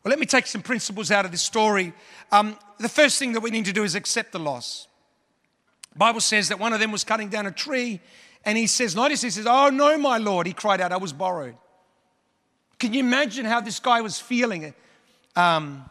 Well, 0.04 0.10
let 0.10 0.20
me 0.20 0.26
take 0.26 0.48
some 0.48 0.62
principles 0.62 1.12
out 1.12 1.26
of 1.26 1.32
this 1.32 1.44
story. 1.44 1.94
Um, 2.32 2.58
the 2.80 2.90
first 2.90 3.20
thing 3.20 3.34
that 3.34 3.42
we 3.42 3.52
need 3.52 3.66
to 3.66 3.74
do 3.74 3.84
is 3.84 3.94
accept 3.94 4.32
the 4.32 4.40
loss. 4.40 4.88
The 5.94 6.00
Bible 6.00 6.22
says 6.22 6.50
that 6.50 6.60
one 6.60 6.74
of 6.74 6.80
them 6.80 6.92
was 6.92 7.04
cutting 7.04 7.30
down 7.30 7.46
a 7.46 7.52
tree 7.52 8.00
and 8.44 8.58
he 8.58 8.66
says, 8.66 8.96
notice 8.96 9.22
he 9.22 9.30
says, 9.30 9.46
Oh 9.48 9.70
no, 9.70 9.98
my 9.98 10.18
Lord. 10.18 10.48
He 10.48 10.54
cried 10.54 10.82
out, 10.82 10.92
I 10.92 10.98
was 10.98 11.14
borrowed. 11.14 11.56
Can 12.80 12.94
you 12.94 13.00
imagine 13.02 13.46
how 13.46 13.62
this 13.62 13.80
guy 13.80 14.02
was 14.02 14.20
feeling? 14.20 14.74
Um, 15.36 15.86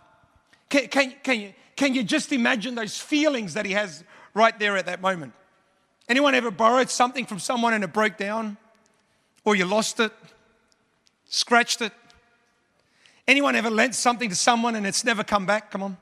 can, 0.69 0.89
can, 0.89 1.15
can, 1.23 1.41
you, 1.41 1.55
can 1.77 1.95
you 1.95 2.03
just 2.03 2.33
imagine 2.33 2.75
those 2.75 2.99
feelings 2.99 3.55
that 3.55 3.65
he 3.65 3.73
has 3.73 4.03
right 4.35 4.59
there 4.59 4.77
at 4.77 4.87
that 4.87 5.01
moment? 5.01 5.33
Anyone 6.09 6.35
ever 6.35 6.51
borrowed 6.51 6.91
something 6.91 7.27
from 7.27 7.39
someone 7.39 7.75
and 7.75 7.85
it 7.85 7.93
broke 7.93 8.17
down? 8.17 8.57
Or 9.45 9.55
you 9.55 9.67
lost 9.67 10.01
it? 10.01 10.13
Scratched 11.29 11.81
it? 11.81 11.93
Anyone 13.31 13.55
ever 13.55 13.71
lent 13.71 13.95
something 13.95 14.29
to 14.29 14.35
someone 14.35 14.75
and 14.75 14.85
it's 14.85 15.05
never 15.05 15.23
come 15.23 15.47
back? 15.47 15.71
Come 15.71 15.85
on. 15.85 15.97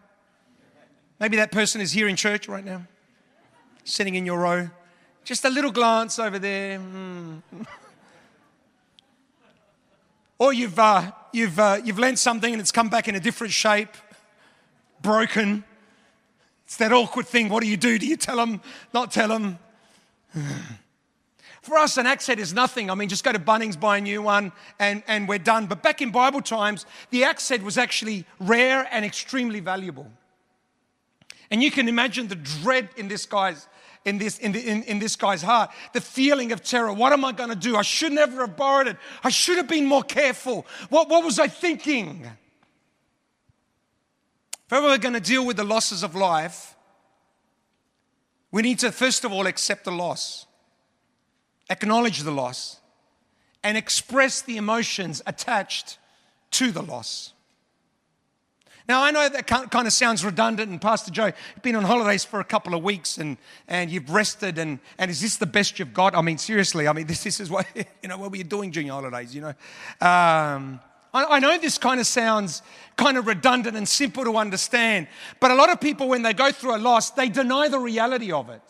Maybe 1.20 1.36
that 1.36 1.52
person 1.52 1.82
is 1.82 1.92
here 1.92 2.08
in 2.08 2.16
church 2.16 2.48
right 2.48 2.64
now, 2.64 2.86
sitting 3.84 4.14
in 4.14 4.24
your 4.24 4.38
row. 4.38 4.70
Just 5.24 5.44
a 5.44 5.50
little 5.50 5.70
glance 5.70 6.18
over 6.18 6.38
there. 6.38 6.78
Mm. 6.78 7.42
or 10.38 10.54
you've, 10.54 10.78
uh, 10.78 11.12
you've, 11.34 11.58
uh, 11.58 11.82
you've 11.84 11.98
lent 11.98 12.18
something 12.18 12.50
and 12.50 12.62
it's 12.62 12.72
come 12.72 12.88
back 12.88 13.08
in 13.08 13.14
a 13.14 13.20
different 13.20 13.52
shape, 13.52 13.94
broken. 15.02 15.64
It's 16.64 16.78
that 16.78 16.94
awkward 16.94 17.26
thing. 17.26 17.50
What 17.50 17.62
do 17.62 17.68
you 17.68 17.76
do? 17.76 17.98
Do 17.98 18.06
you 18.06 18.16
tell 18.16 18.38
them, 18.38 18.62
not 18.94 19.12
tell 19.12 19.28
them? 19.28 19.58
For 21.62 21.76
us, 21.76 21.96
an 21.96 22.06
axe 22.06 22.26
head 22.26 22.38
is 22.38 22.54
nothing. 22.54 22.90
I 22.90 22.94
mean, 22.94 23.08
just 23.08 23.24
go 23.24 23.32
to 23.32 23.38
Bunnings, 23.38 23.78
buy 23.78 23.98
a 23.98 24.00
new 24.00 24.22
one, 24.22 24.52
and, 24.78 25.02
and 25.06 25.28
we're 25.28 25.38
done. 25.38 25.66
But 25.66 25.82
back 25.82 26.00
in 26.00 26.10
Bible 26.10 26.40
times, 26.40 26.86
the 27.10 27.24
axe 27.24 27.48
head 27.48 27.62
was 27.62 27.76
actually 27.76 28.24
rare 28.38 28.86
and 28.90 29.04
extremely 29.04 29.60
valuable. 29.60 30.10
And 31.50 31.62
you 31.62 31.70
can 31.70 31.88
imagine 31.88 32.28
the 32.28 32.36
dread 32.36 32.88
in 32.96 33.08
this 33.08 33.26
guy's 33.26 33.66
in 34.04 34.16
this, 34.16 34.38
in, 34.38 34.52
the, 34.52 34.66
in, 34.66 34.82
in 34.84 34.98
this 34.98 35.16
guy's 35.16 35.42
heart. 35.42 35.70
The 35.92 36.00
feeling 36.00 36.52
of 36.52 36.62
terror. 36.62 36.92
What 36.92 37.12
am 37.12 37.24
I 37.24 37.32
going 37.32 37.50
to 37.50 37.56
do? 37.56 37.76
I 37.76 37.82
should 37.82 38.12
never 38.12 38.42
have 38.42 38.56
borrowed 38.56 38.86
it. 38.86 38.96
I 39.22 39.28
should 39.28 39.56
have 39.56 39.68
been 39.68 39.84
more 39.84 40.02
careful. 40.02 40.66
What, 40.88 41.08
what 41.10 41.24
was 41.24 41.38
I 41.38 41.48
thinking? 41.48 42.24
If 44.66 44.72
ever 44.72 44.86
we're 44.86 44.98
going 44.98 45.14
to 45.14 45.20
deal 45.20 45.46
with 45.46 45.56
the 45.56 45.64
losses 45.64 46.02
of 46.02 46.14
life, 46.14 46.74
we 48.50 48.62
need 48.62 48.78
to, 48.80 48.92
first 48.92 49.24
of 49.24 49.32
all, 49.32 49.46
accept 49.46 49.84
the 49.84 49.92
loss, 49.92 50.46
acknowledge 51.70 52.20
the 52.20 52.30
loss, 52.30 52.80
and 53.62 53.76
express 53.76 54.42
the 54.42 54.56
emotions 54.56 55.22
attached 55.26 55.98
to 56.52 56.70
the 56.70 56.82
loss. 56.82 57.32
Now, 58.88 59.02
I 59.02 59.10
know 59.10 59.28
that 59.28 59.46
kind 59.46 59.86
of 59.86 59.92
sounds 59.92 60.24
redundant, 60.24 60.70
and 60.70 60.80
Pastor 60.80 61.10
Joe, 61.10 61.26
you've 61.26 61.62
been 61.62 61.76
on 61.76 61.84
holidays 61.84 62.24
for 62.24 62.40
a 62.40 62.44
couple 62.44 62.74
of 62.74 62.82
weeks 62.82 63.18
and, 63.18 63.36
and 63.68 63.90
you've 63.90 64.08
rested, 64.08 64.56
and, 64.56 64.78
and 64.96 65.10
is 65.10 65.20
this 65.20 65.36
the 65.36 65.44
best 65.44 65.78
you've 65.78 65.92
got? 65.92 66.14
I 66.14 66.22
mean, 66.22 66.38
seriously, 66.38 66.88
I 66.88 66.94
mean, 66.94 67.06
this, 67.06 67.22
this 67.24 67.38
is 67.38 67.50
what, 67.50 67.66
you 67.74 68.08
know, 68.08 68.16
what 68.16 68.30
were 68.30 68.38
you 68.38 68.44
doing 68.44 68.70
during 68.70 68.86
your 68.86 68.96
holidays, 68.96 69.34
you 69.34 69.42
know? 69.42 69.54
Um, 70.00 70.80
I, 71.12 71.24
I 71.24 71.38
know 71.38 71.58
this 71.58 71.76
kind 71.76 72.00
of 72.00 72.06
sounds 72.06 72.62
kind 72.96 73.18
of 73.18 73.26
redundant 73.26 73.76
and 73.76 73.86
simple 73.86 74.24
to 74.24 74.38
understand, 74.38 75.06
but 75.38 75.50
a 75.50 75.54
lot 75.54 75.68
of 75.70 75.82
people, 75.82 76.08
when 76.08 76.22
they 76.22 76.32
go 76.32 76.50
through 76.50 76.74
a 76.74 76.78
loss, 76.78 77.10
they 77.10 77.28
deny 77.28 77.68
the 77.68 77.78
reality 77.78 78.32
of 78.32 78.48
it. 78.48 78.62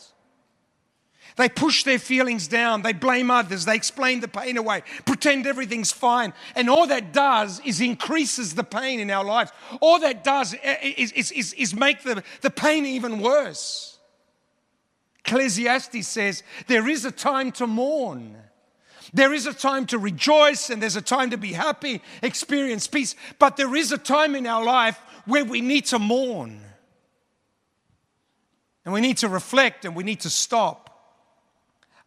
They 1.37 1.49
push 1.49 1.85
their 1.85 1.99
feelings 1.99 2.49
down. 2.49 2.83
They 2.83 2.93
blame 2.93 3.31
others. 3.31 3.65
They 3.65 3.77
explain 3.77 4.21
the 4.21 4.29
pain 4.29 4.57
away, 4.57 4.83
pretend 5.05 5.47
everything's 5.47 5.93
fine. 5.93 6.33
And 6.55 6.69
all 6.69 6.87
that 6.87 7.13
does 7.13 7.61
is 7.65 7.81
increases 7.81 8.55
the 8.55 8.65
pain 8.65 9.01
in 9.01 9.11
our 9.11 9.25
lives. 9.25 9.53
All 9.81 10.01
that 10.01 10.25
does 10.25 10.55
is, 10.85 11.13
is, 11.13 11.33
is, 11.33 11.53
is 11.55 11.75
make 11.75 12.03
the, 12.03 12.23
the 12.41 12.51
pain 12.51 12.87
even 12.87 13.21
worse. 13.21 13.99
Ecclesiastes 15.25 16.09
says 16.09 16.43
there 16.67 16.89
is 16.89 17.05
a 17.05 17.11
time 17.11 17.53
to 17.53 17.67
mourn. 17.67 18.37
There 19.13 19.33
is 19.33 19.47
a 19.47 19.55
time 19.55 19.87
to 19.87 19.99
rejoice 19.99 20.71
and 20.71 20.83
there's 20.83 20.97
a 20.97 21.03
time 21.03 21.31
to 21.31 21.39
be 21.39 21.53
happy, 21.53 22.03
experience 22.23 22.87
peace. 22.87 23.15
But 23.39 23.57
there 23.57 23.75
is 23.75 23.93
a 23.93 23.99
time 23.99 24.35
in 24.35 24.47
our 24.47 24.65
life 24.65 24.99
where 25.25 25.45
we 25.45 25.61
need 25.61 25.87
to 25.87 25.99
mourn. 25.99 26.61
And 28.85 28.95
we 28.95 29.01
need 29.01 29.19
to 29.19 29.29
reflect 29.29 29.85
and 29.85 29.95
we 29.95 30.03
need 30.03 30.21
to 30.21 30.31
stop. 30.31 30.88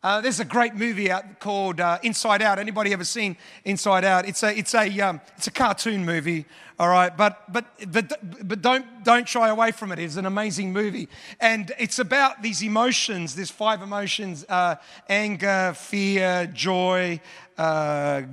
Uh, 0.04 0.20
there's 0.20 0.40
a 0.40 0.46
great 0.46 0.74
movie 0.74 1.12
out 1.12 1.40
called 1.40 1.80
uh, 1.80 2.00
Inside 2.02 2.42
Out. 2.42 2.58
Anybody 2.58 2.92
ever 2.92 3.04
seen 3.04 3.38
Inside 3.66 4.04
Out? 4.04 4.28
It's 4.28 4.42
a, 4.42 4.58
it's 4.58 4.74
a, 4.74 5.00
um, 5.00 5.22
it's 5.38 5.46
a 5.46 5.52
cartoon 5.52 6.04
movie, 6.06 6.46
all 6.80 6.90
right. 6.90 7.16
But, 7.16 7.52
but, 7.54 7.66
but, 7.92 8.48
but 8.48 8.64
don't, 8.64 9.04
don't 9.04 9.30
shy 9.30 9.50
away 9.50 9.70
from 9.70 9.92
it. 9.92 10.00
It's 10.00 10.16
an 10.16 10.26
amazing 10.26 10.74
movie, 10.74 11.08
and 11.40 11.72
it's 11.78 12.00
about 12.00 12.42
these 12.42 12.64
emotions. 12.64 13.36
There's 13.36 13.52
five 13.52 13.84
emotions: 13.84 14.44
uh, 14.50 14.78
anger, 15.08 15.74
fear, 15.76 16.48
joy, 16.48 17.22
uh, 17.60 18.24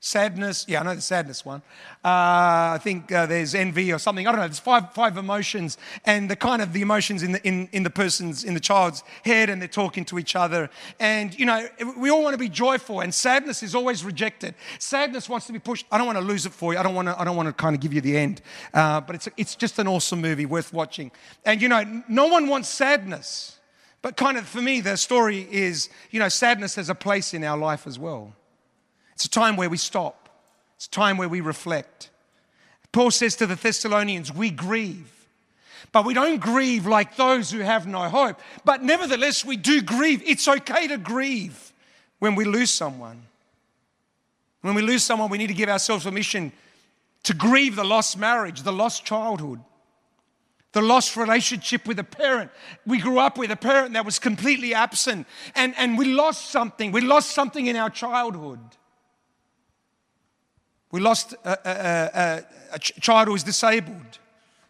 sadness. 0.00 0.64
Yeah, 0.66 0.80
I 0.80 0.82
know 0.82 0.94
the 0.94 1.00
sadness 1.02 1.44
one. 1.44 1.62
Uh, 2.02 2.74
I 2.74 2.78
think 2.82 3.12
uh, 3.12 3.26
there's 3.26 3.54
envy 3.54 3.92
or 3.92 3.98
something. 3.98 4.26
I 4.26 4.32
don't 4.32 4.40
know. 4.40 4.46
There's 4.46 4.58
five, 4.58 4.92
five 4.94 5.18
emotions, 5.18 5.76
and 6.06 6.30
the 6.30 6.36
kind 6.36 6.62
of 6.62 6.72
the 6.72 6.80
emotions 6.80 7.22
in 7.22 7.32
the, 7.32 7.46
in, 7.46 7.68
in 7.72 7.82
the 7.82 7.90
person's, 7.90 8.42
in 8.42 8.54
the 8.54 8.60
child's 8.60 9.04
head, 9.24 9.50
and 9.50 9.60
they're 9.60 9.68
talking 9.68 10.06
to 10.06 10.18
each 10.18 10.34
other. 10.34 10.70
And, 10.98 11.38
you 11.38 11.44
know, 11.44 11.68
we 11.98 12.10
all 12.10 12.22
want 12.22 12.34
to 12.34 12.38
be 12.38 12.48
joyful, 12.48 13.00
and 13.00 13.14
sadness 13.14 13.62
is 13.62 13.74
always 13.74 14.02
rejected. 14.02 14.54
Sadness 14.78 15.28
wants 15.28 15.46
to 15.46 15.52
be 15.52 15.58
pushed. 15.58 15.86
I 15.92 15.98
don't 15.98 16.06
want 16.06 16.18
to 16.18 16.24
lose 16.24 16.46
it 16.46 16.52
for 16.52 16.72
you. 16.72 16.78
I 16.78 16.82
don't 16.82 16.94
want 16.94 17.08
to, 17.08 17.20
I 17.20 17.24
don't 17.24 17.36
want 17.36 17.48
to 17.48 17.52
kind 17.52 17.76
of 17.76 17.82
give 17.82 17.92
you 17.92 18.00
the 18.00 18.16
end. 18.16 18.40
Uh, 18.72 19.02
but 19.02 19.14
it's, 19.14 19.28
it's 19.36 19.54
just 19.54 19.78
an 19.78 19.86
awesome 19.86 20.22
movie 20.22 20.46
worth 20.46 20.72
watching. 20.72 21.10
And, 21.44 21.60
you 21.60 21.68
know, 21.68 22.02
no 22.08 22.26
one 22.26 22.48
wants 22.48 22.70
sadness. 22.70 23.58
But 24.02 24.16
kind 24.16 24.38
of 24.38 24.48
for 24.48 24.62
me, 24.62 24.80
the 24.80 24.96
story 24.96 25.46
is, 25.50 25.90
you 26.10 26.20
know, 26.20 26.30
sadness 26.30 26.76
has 26.76 26.88
a 26.88 26.94
place 26.94 27.34
in 27.34 27.44
our 27.44 27.58
life 27.58 27.86
as 27.86 27.98
well. 27.98 28.34
It's 29.20 29.26
a 29.26 29.28
time 29.28 29.56
where 29.56 29.68
we 29.68 29.76
stop, 29.76 30.30
it's 30.76 30.86
a 30.86 30.90
time 30.90 31.18
where 31.18 31.28
we 31.28 31.42
reflect. 31.42 32.08
Paul 32.90 33.10
says 33.10 33.36
to 33.36 33.46
the 33.46 33.54
Thessalonians, 33.54 34.32
We 34.32 34.50
grieve. 34.50 35.12
But 35.92 36.06
we 36.06 36.14
don't 36.14 36.40
grieve 36.40 36.86
like 36.86 37.16
those 37.16 37.50
who 37.50 37.58
have 37.58 37.86
no 37.86 38.08
hope. 38.08 38.40
But 38.64 38.82
nevertheless, 38.82 39.44
we 39.44 39.58
do 39.58 39.82
grieve. 39.82 40.22
It's 40.24 40.48
okay 40.48 40.86
to 40.86 40.96
grieve 40.96 41.74
when 42.18 42.34
we 42.34 42.46
lose 42.46 42.70
someone. 42.70 43.20
When 44.62 44.74
we 44.74 44.80
lose 44.80 45.02
someone, 45.02 45.28
we 45.28 45.36
need 45.36 45.48
to 45.48 45.54
give 45.54 45.68
ourselves 45.68 46.04
permission 46.04 46.50
to 47.24 47.34
grieve 47.34 47.76
the 47.76 47.84
lost 47.84 48.16
marriage, 48.16 48.62
the 48.62 48.72
lost 48.72 49.04
childhood, 49.04 49.60
the 50.72 50.80
lost 50.80 51.14
relationship 51.14 51.86
with 51.86 51.98
a 51.98 52.04
parent. 52.04 52.50
We 52.86 53.00
grew 53.00 53.18
up 53.18 53.36
with 53.36 53.50
a 53.50 53.56
parent 53.56 53.92
that 53.92 54.06
was 54.06 54.18
completely 54.18 54.72
absent, 54.72 55.26
and, 55.54 55.74
and 55.76 55.98
we 55.98 56.06
lost 56.06 56.50
something. 56.50 56.90
We 56.90 57.02
lost 57.02 57.32
something 57.32 57.66
in 57.66 57.76
our 57.76 57.90
childhood. 57.90 58.60
We 60.90 61.00
lost 61.00 61.34
a, 61.44 61.50
a, 61.50 62.10
a, 62.14 62.44
a 62.74 62.78
child 62.78 63.28
who 63.28 63.32
was 63.32 63.42
disabled, 63.42 64.18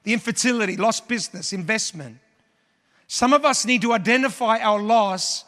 the 0.03 0.13
infertility, 0.13 0.77
lost 0.77 1.09
business, 1.09 1.53
investment. 1.53 2.19
Some 3.07 3.33
of 3.33 3.45
us 3.45 3.65
need 3.65 3.83
to 3.83 3.93
identify 3.93 4.59
our 4.59 4.81
loss 4.81 5.45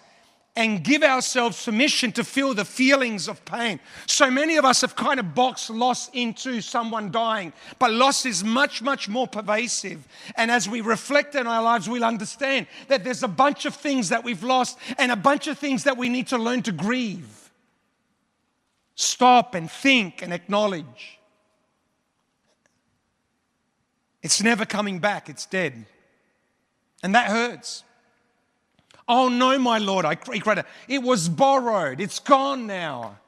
and 0.55 0.85
give 0.85 1.02
ourselves 1.02 1.64
permission 1.64 2.12
to 2.12 2.25
feel 2.25 2.52
the 2.52 2.64
feelings 2.64 3.26
of 3.26 3.43
pain. 3.45 3.81
So 4.07 4.31
many 4.31 4.57
of 4.57 4.64
us 4.64 4.83
have 4.83 4.95
kind 4.95 5.19
of 5.19 5.35
boxed 5.35 5.71
loss 5.71 6.11
into 6.11 6.61
someone 6.61 7.11
dying, 7.11 7.52
but 7.79 7.91
loss 7.91 8.26
is 8.26 8.45
much, 8.45 8.83
much 8.83 9.09
more 9.09 9.26
pervasive. 9.26 10.07
And 10.37 10.50
as 10.50 10.69
we 10.69 10.83
reflect 10.83 11.35
in 11.35 11.47
our 11.47 11.62
lives, 11.62 11.88
we'll 11.88 12.05
understand 12.05 12.67
that 12.88 13.02
there's 13.02 13.23
a 13.23 13.29
bunch 13.29 13.64
of 13.64 13.75
things 13.75 14.11
that 14.11 14.25
we've 14.25 14.43
lost 14.43 14.79
and 14.99 15.11
a 15.11 15.17
bunch 15.17 15.47
of 15.47 15.59
things 15.59 15.85
that 15.85 15.97
we 15.97 16.11
need 16.11 16.26
to 16.29 16.38
learn 16.38 16.62
to 16.62 16.73
grieve. 16.73 17.41
Stop 18.94 19.54
and 19.54 19.70
think 19.70 20.22
and 20.22 20.32
acknowledge. 20.32 21.18
It's 24.22 24.42
never 24.42 24.64
coming 24.64 24.99
back, 24.99 25.28
it's 25.28 25.46
dead. 25.46 25.87
And 27.02 27.14
that 27.14 27.28
hurts. 27.28 27.84
Oh 29.08 29.28
no, 29.28 29.58
my 29.58 29.78
Lord, 29.78 30.04
I 30.04 30.14
cried. 30.14 30.64
It 30.88 31.02
was 31.02 31.28
borrowed. 31.28 32.00
It's 32.00 32.20
gone 32.20 32.66
now. 32.66 33.18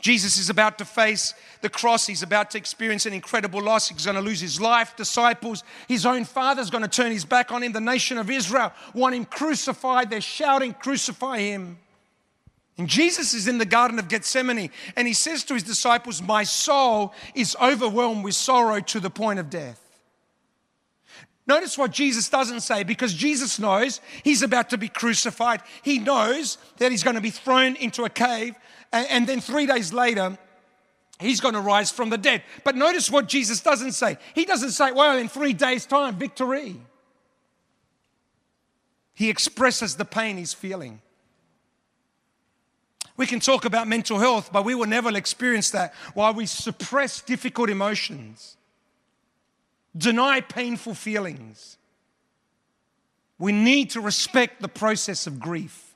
Jesus 0.00 0.36
is 0.36 0.50
about 0.50 0.78
to 0.78 0.84
face 0.84 1.32
the 1.60 1.68
cross. 1.68 2.08
He's 2.08 2.24
about 2.24 2.50
to 2.50 2.58
experience 2.58 3.06
an 3.06 3.12
incredible 3.12 3.62
loss. 3.62 3.88
He's 3.88 4.04
going 4.04 4.16
to 4.16 4.20
lose 4.20 4.40
his 4.40 4.60
life, 4.60 4.96
disciples. 4.96 5.62
His 5.86 6.04
own 6.04 6.24
father's 6.24 6.70
going 6.70 6.82
to 6.82 6.88
turn 6.88 7.12
his 7.12 7.24
back 7.24 7.52
on 7.52 7.62
him. 7.62 7.70
The 7.70 7.80
nation 7.80 8.18
of 8.18 8.28
Israel 8.28 8.72
want 8.94 9.14
him 9.14 9.24
crucified. 9.24 10.10
They're 10.10 10.20
shouting, 10.20 10.74
Crucify 10.74 11.38
him. 11.38 11.78
And 12.78 12.88
Jesus 12.88 13.34
is 13.34 13.48
in 13.48 13.58
the 13.58 13.66
Garden 13.66 13.98
of 13.98 14.08
Gethsemane 14.08 14.70
and 14.96 15.06
he 15.06 15.12
says 15.12 15.44
to 15.44 15.54
his 15.54 15.62
disciples, 15.62 16.22
My 16.22 16.44
soul 16.44 17.12
is 17.34 17.56
overwhelmed 17.60 18.24
with 18.24 18.34
sorrow 18.34 18.80
to 18.80 19.00
the 19.00 19.10
point 19.10 19.38
of 19.38 19.50
death. 19.50 19.78
Notice 21.46 21.76
what 21.76 21.90
Jesus 21.90 22.28
doesn't 22.28 22.60
say 22.60 22.84
because 22.84 23.12
Jesus 23.12 23.58
knows 23.58 24.00
he's 24.22 24.42
about 24.42 24.70
to 24.70 24.78
be 24.78 24.88
crucified. 24.88 25.60
He 25.82 25.98
knows 25.98 26.56
that 26.78 26.92
he's 26.92 27.02
going 27.02 27.16
to 27.16 27.22
be 27.22 27.30
thrown 27.30 27.74
into 27.76 28.04
a 28.04 28.10
cave, 28.10 28.54
and, 28.92 29.26
then 29.26 29.40
three 29.40 29.66
days 29.66 29.92
later, 29.92 30.38
he's 31.18 31.40
going 31.40 31.54
to 31.54 31.60
rise 31.60 31.90
from 31.90 32.10
the 32.10 32.18
dead. 32.18 32.42
But 32.62 32.76
notice 32.76 33.10
what 33.10 33.26
Jesus 33.26 33.60
doesn't 33.60 33.92
say. 33.92 34.18
He 34.34 34.44
doesn't 34.44 34.70
say, 34.70 34.92
well, 34.92 35.18
in 35.18 35.28
three 35.28 35.52
days' 35.52 35.84
time, 35.84 36.16
victory. 36.16 36.76
He 39.14 39.28
expresses 39.28 39.96
the 39.96 40.04
pain 40.04 40.36
he's 40.36 40.54
feeling. 40.54 41.00
We 43.16 43.26
can 43.26 43.40
talk 43.40 43.64
about 43.64 43.88
mental 43.88 44.18
health, 44.18 44.50
but 44.52 44.64
we 44.64 44.74
will 44.74 44.86
never 44.86 45.14
experience 45.16 45.70
that 45.70 45.94
while 46.14 46.32
we 46.32 46.46
suppress 46.46 47.20
difficult 47.20 47.70
emotions 47.70 48.56
deny 49.96 50.40
painful 50.40 50.94
feelings. 50.94 51.76
We 53.38 53.52
need 53.52 53.90
to 53.90 54.00
respect 54.00 54.62
the 54.62 54.68
process 54.68 55.26
of 55.26 55.40
grief. 55.40 55.88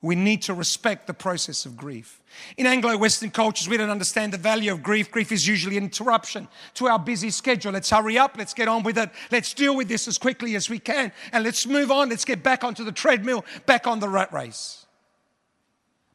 We 0.00 0.16
need 0.16 0.42
to 0.42 0.54
respect 0.54 1.06
the 1.06 1.14
process 1.14 1.64
of 1.64 1.76
grief. 1.76 2.20
In 2.56 2.66
Anglo 2.66 2.96
Western 2.96 3.30
cultures, 3.30 3.68
we 3.68 3.76
don't 3.76 3.90
understand 3.90 4.32
the 4.32 4.38
value 4.38 4.72
of 4.72 4.82
grief. 4.82 5.12
Grief 5.12 5.30
is 5.30 5.46
usually 5.46 5.76
an 5.76 5.84
interruption 5.84 6.48
to 6.74 6.88
our 6.88 6.98
busy 6.98 7.30
schedule. 7.30 7.72
Let's 7.72 7.90
hurry 7.90 8.18
up, 8.18 8.36
let's 8.36 8.52
get 8.52 8.66
on 8.66 8.82
with 8.82 8.98
it, 8.98 9.10
let's 9.30 9.54
deal 9.54 9.76
with 9.76 9.86
this 9.86 10.08
as 10.08 10.18
quickly 10.18 10.56
as 10.56 10.68
we 10.68 10.80
can, 10.80 11.12
and 11.32 11.44
let's 11.44 11.66
move 11.66 11.92
on, 11.92 12.08
let's 12.08 12.24
get 12.24 12.42
back 12.42 12.64
onto 12.64 12.82
the 12.82 12.90
treadmill, 12.90 13.44
back 13.64 13.86
on 13.86 14.00
the 14.00 14.08
rat 14.08 14.32
race. 14.32 14.81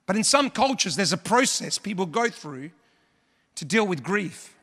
But 0.07 0.15
in 0.15 0.23
some 0.23 0.49
cultures, 0.49 0.95
there's 0.95 1.13
a 1.13 1.17
process 1.17 1.77
people 1.77 2.07
go 2.07 2.29
through 2.29 2.71
to 3.55 3.65
deal 3.65 3.85
with 3.85 4.01
grief. 4.01 4.55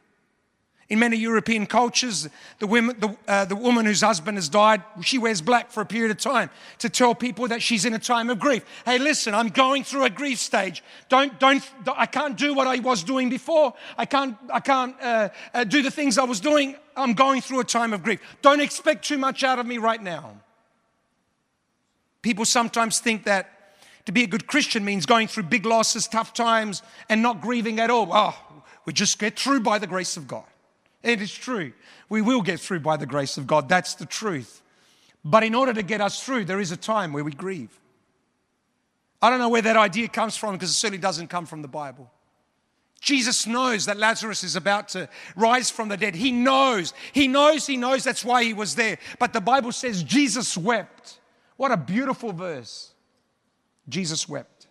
In 0.88 0.98
many 0.98 1.16
European 1.16 1.66
cultures, 1.66 2.28
the, 2.58 2.66
women, 2.66 2.96
the, 2.98 3.16
uh, 3.26 3.44
the, 3.46 3.56
woman 3.56 3.86
whose 3.86 4.02
husband 4.02 4.36
has 4.36 4.48
died, 4.48 4.82
she 5.02 5.16
wears 5.16 5.40
black 5.40 5.70
for 5.70 5.80
a 5.80 5.86
period 5.86 6.10
of 6.10 6.18
time 6.18 6.50
to 6.78 6.90
tell 6.90 7.14
people 7.14 7.48
that 7.48 7.62
she's 7.62 7.84
in 7.84 7.94
a 7.94 7.98
time 7.98 8.28
of 8.28 8.38
grief. 8.38 8.64
Hey, 8.84 8.98
listen, 8.98 9.34
I'm 9.34 9.48
going 9.48 9.82
through 9.82 10.04
a 10.04 10.10
grief 10.10 10.38
stage. 10.38 10.82
Don't, 11.08 11.38
don't, 11.40 11.62
I 11.96 12.04
can't 12.06 12.36
do 12.36 12.54
what 12.54 12.66
I 12.66 12.80
was 12.80 13.02
doing 13.02 13.30
before. 13.30 13.72
I 13.96 14.04
can't, 14.04 14.36
I 14.52 14.60
can't 14.60 14.94
uh, 15.00 15.28
uh, 15.54 15.64
do 15.64 15.82
the 15.82 15.90
things 15.90 16.18
I 16.18 16.24
was 16.24 16.40
doing. 16.40 16.76
I'm 16.96 17.14
going 17.14 17.40
through 17.40 17.60
a 17.60 17.64
time 17.64 17.94
of 17.94 18.02
grief. 18.02 18.20
Don't 18.42 18.60
expect 18.60 19.06
too 19.06 19.18
much 19.18 19.42
out 19.42 19.58
of 19.58 19.66
me 19.66 19.78
right 19.78 20.02
now. 20.02 20.36
People 22.20 22.44
sometimes 22.44 23.00
think 23.00 23.24
that 23.24 23.54
to 24.06 24.12
be 24.12 24.22
a 24.22 24.26
good 24.26 24.46
Christian 24.46 24.84
means 24.84 25.06
going 25.06 25.28
through 25.28 25.44
big 25.44 25.64
losses, 25.64 26.06
tough 26.06 26.34
times, 26.34 26.82
and 27.08 27.22
not 27.22 27.40
grieving 27.40 27.80
at 27.80 27.90
all. 27.90 28.08
Oh, 28.12 28.36
we 28.84 28.92
just 28.92 29.18
get 29.18 29.38
through 29.38 29.60
by 29.60 29.78
the 29.78 29.86
grace 29.86 30.16
of 30.16 30.28
God. 30.28 30.44
It 31.02 31.20
is 31.20 31.32
true. 31.32 31.72
We 32.08 32.22
will 32.22 32.42
get 32.42 32.60
through 32.60 32.80
by 32.80 32.96
the 32.96 33.06
grace 33.06 33.36
of 33.36 33.46
God. 33.46 33.68
That's 33.68 33.94
the 33.94 34.06
truth. 34.06 34.62
But 35.24 35.42
in 35.42 35.54
order 35.54 35.72
to 35.72 35.82
get 35.82 36.00
us 36.00 36.22
through, 36.22 36.44
there 36.44 36.60
is 36.60 36.70
a 36.70 36.76
time 36.76 37.12
where 37.12 37.24
we 37.24 37.32
grieve. 37.32 37.80
I 39.22 39.30
don't 39.30 39.38
know 39.38 39.48
where 39.48 39.62
that 39.62 39.76
idea 39.76 40.08
comes 40.08 40.36
from 40.36 40.52
because 40.52 40.70
it 40.70 40.74
certainly 40.74 40.98
doesn't 40.98 41.28
come 41.28 41.46
from 41.46 41.62
the 41.62 41.68
Bible. 41.68 42.10
Jesus 43.00 43.46
knows 43.46 43.84
that 43.84 43.98
Lazarus 43.98 44.42
is 44.42 44.56
about 44.56 44.88
to 44.90 45.10
rise 45.36 45.70
from 45.70 45.88
the 45.88 45.96
dead. 45.96 46.14
He 46.14 46.32
knows, 46.32 46.94
he 47.12 47.28
knows, 47.28 47.66
he 47.66 47.76
knows 47.76 48.02
that's 48.02 48.24
why 48.24 48.44
he 48.44 48.54
was 48.54 48.74
there. 48.74 48.98
But 49.18 49.34
the 49.34 49.42
Bible 49.42 49.72
says 49.72 50.02
Jesus 50.02 50.56
wept. 50.56 51.20
What 51.56 51.70
a 51.70 51.76
beautiful 51.76 52.32
verse. 52.32 52.93
Jesus 53.88 54.28
wept. 54.28 54.66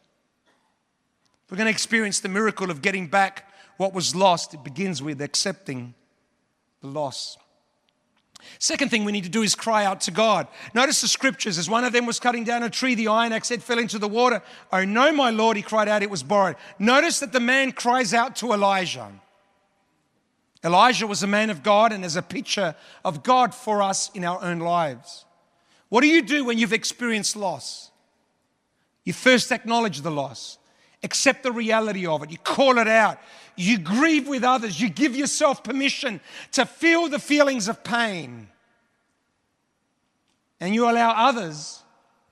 If 1.46 1.52
We're 1.52 1.58
going 1.58 1.66
to 1.66 1.72
experience 1.72 2.20
the 2.20 2.30
miracle 2.30 2.72
of 2.72 2.82
getting 2.82 3.08
back 3.08 3.50
what 3.78 3.94
was 3.94 4.16
lost. 4.16 4.54
It 4.54 4.64
begins 4.64 5.02
with 5.02 5.22
accepting 5.22 5.94
the 6.82 6.88
loss. 6.88 7.38
Second 8.60 8.90
thing 8.90 9.06
we 9.06 9.12
need 9.12 9.24
to 9.24 9.30
do 9.30 9.42
is 9.42 9.56
cry 9.56 9.86
out 9.86 10.02
to 10.02 10.12
God. 10.12 10.48
Notice 10.74 11.02
the 11.02 11.08
scriptures. 11.08 11.58
As 11.58 11.70
one 11.70 11.86
of 11.86 11.94
them 11.94 12.06
was 12.06 12.20
cutting 12.20 12.44
down 12.44 12.64
a 12.64 12.70
tree, 12.70 12.94
the 12.94 13.08
iron 13.08 13.32
axe 13.32 13.50
head 13.50 13.64
fell 13.64 13.80
into 13.80 13.98
the 13.98 14.08
water. 14.08 14.42
Oh, 14.72 14.84
no, 14.84 15.12
my 15.14 15.30
Lord, 15.30 15.56
he 15.56 15.64
cried 15.64 15.88
out, 15.88 16.04
it 16.04 16.10
was 16.10 16.24
borrowed. 16.24 16.58
Notice 16.78 17.20
that 17.20 17.32
the 17.32 17.40
man 17.40 17.72
cries 17.72 18.14
out 18.14 18.36
to 18.38 18.54
Elisha. 18.54 19.12
Elisha 20.62 21.08
was 21.08 21.24
a 21.24 21.28
man 21.28 21.50
of 21.50 21.64
God 21.64 21.92
and 21.92 22.06
is 22.06 22.16
a 22.16 22.22
picture 22.22 22.76
of 23.04 23.24
God 23.24 23.54
for 23.54 23.82
us 23.82 24.12
in 24.14 24.24
our 24.24 24.42
own 24.42 24.60
lives. 24.60 25.26
What 25.90 26.02
do 26.02 26.08
you 26.08 26.22
do 26.22 26.46
when 26.46 26.58
you've 26.58 26.74
experienced 26.74 27.36
loss? 27.36 27.92
You 29.04 29.14
first 29.14 29.52
acknowledge 29.52 30.02
the 30.02 30.12
loss, 30.12 30.58
accept 31.04 31.44
the 31.44 31.52
reality 31.52 32.06
of 32.06 32.24
it, 32.24 32.32
you 32.32 32.38
call 32.38 32.78
it 32.78 32.88
out, 32.88 33.20
you 33.56 33.78
grieve 33.78 34.28
with 34.28 34.44
others, 34.44 34.80
you 34.80 34.90
give 34.90 35.16
yourself 35.16 35.64
permission 35.64 36.22
to 36.54 36.66
feel 36.66 37.08
the 37.10 37.20
feelings 37.20 37.68
of 37.68 37.84
pain, 37.84 38.48
and 40.60 40.74
you 40.74 40.90
allow 40.90 41.12
others 41.12 41.84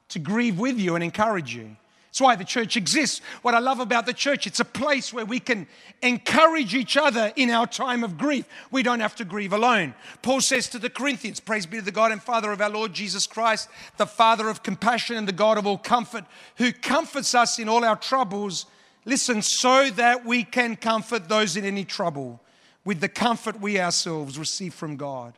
to 0.10 0.20
grieve 0.20 0.58
with 0.58 0.80
you 0.80 0.96
and 0.96 1.04
encourage 1.04 1.54
you. 1.54 1.76
That's 2.12 2.22
why 2.22 2.36
the 2.36 2.44
church 2.44 2.76
exists. 2.76 3.22
What 3.42 3.56
I 3.56 3.60
love 3.60 3.80
about 3.80 4.06
the 4.06 4.14
church, 4.14 4.46
it's 4.46 4.60
a 4.60 4.66
place 4.66 5.14
where 5.14 5.26
we 5.26 5.40
can 5.40 5.66
encourage 6.02 6.76
each 6.76 6.98
other 6.98 7.32
in 7.36 7.50
our 7.50 7.66
time 7.66 8.04
of 8.04 8.18
grief. 8.18 8.46
We 8.70 8.84
don't 8.84 9.00
have 9.00 9.16
to 9.16 9.26
grieve 9.26 9.54
alone. 9.54 9.96
Paul 10.22 10.42
says 10.42 10.68
to 10.70 10.80
the 10.80 10.90
Corinthians, 10.90 11.40
Praise 11.40 11.66
be 11.66 11.78
to 11.78 11.84
the 11.84 11.92
God 11.92 12.12
and 12.12 12.22
Father 12.22 12.52
of 12.52 12.60
our 12.60 12.70
Lord 12.70 12.94
Jesus 12.94 13.26
Christ, 13.28 13.70
the 13.98 14.06
Father 14.06 14.50
of 14.50 14.62
compassion 14.62 15.16
and 15.16 15.28
the 15.28 15.32
God 15.32 15.58
of 15.58 15.66
all 15.66 15.78
comfort, 15.78 16.26
who 16.58 16.74
comforts 16.74 17.34
us 17.34 17.60
in 17.60 17.70
all 17.70 17.86
our 17.86 17.96
troubles 17.96 18.66
Listen, 19.06 19.42
so 19.42 19.90
that 19.92 20.26
we 20.26 20.44
can 20.44 20.76
comfort 20.76 21.28
those 21.28 21.58
in 21.58 21.66
any 21.66 21.84
trouble 21.84 22.40
with 22.86 23.00
the 23.00 23.10
comfort 23.10 23.60
we 23.60 23.80
ourselves 23.80 24.38
receive 24.38 24.74
from 24.74 24.96
God. 24.96 25.34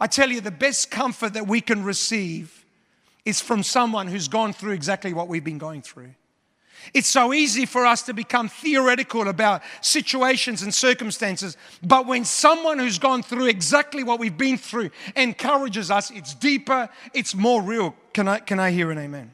I 0.00 0.06
tell 0.06 0.30
you, 0.30 0.40
the 0.40 0.50
best 0.50 0.90
comfort 0.90 1.34
that 1.34 1.46
we 1.46 1.60
can 1.60 1.84
receive 1.84 2.57
is 3.24 3.40
from 3.40 3.62
someone 3.62 4.06
who's 4.06 4.28
gone 4.28 4.52
through 4.52 4.72
exactly 4.72 5.12
what 5.12 5.28
we've 5.28 5.44
been 5.44 5.58
going 5.58 5.82
through. 5.82 6.14
It's 6.94 7.08
so 7.08 7.32
easy 7.32 7.66
for 7.66 7.84
us 7.84 8.02
to 8.02 8.14
become 8.14 8.48
theoretical 8.48 9.28
about 9.28 9.62
situations 9.80 10.62
and 10.62 10.72
circumstances, 10.72 11.56
but 11.82 12.06
when 12.06 12.24
someone 12.24 12.78
who's 12.78 12.98
gone 12.98 13.22
through 13.22 13.46
exactly 13.46 14.04
what 14.04 14.20
we've 14.20 14.38
been 14.38 14.56
through 14.56 14.90
encourages 15.16 15.90
us, 15.90 16.10
it's 16.10 16.34
deeper, 16.34 16.88
it's 17.12 17.34
more 17.34 17.62
real. 17.62 17.94
Can 18.14 18.28
I, 18.28 18.38
can 18.38 18.60
I 18.60 18.70
hear 18.70 18.90
an 18.90 18.98
amen? 18.98 19.32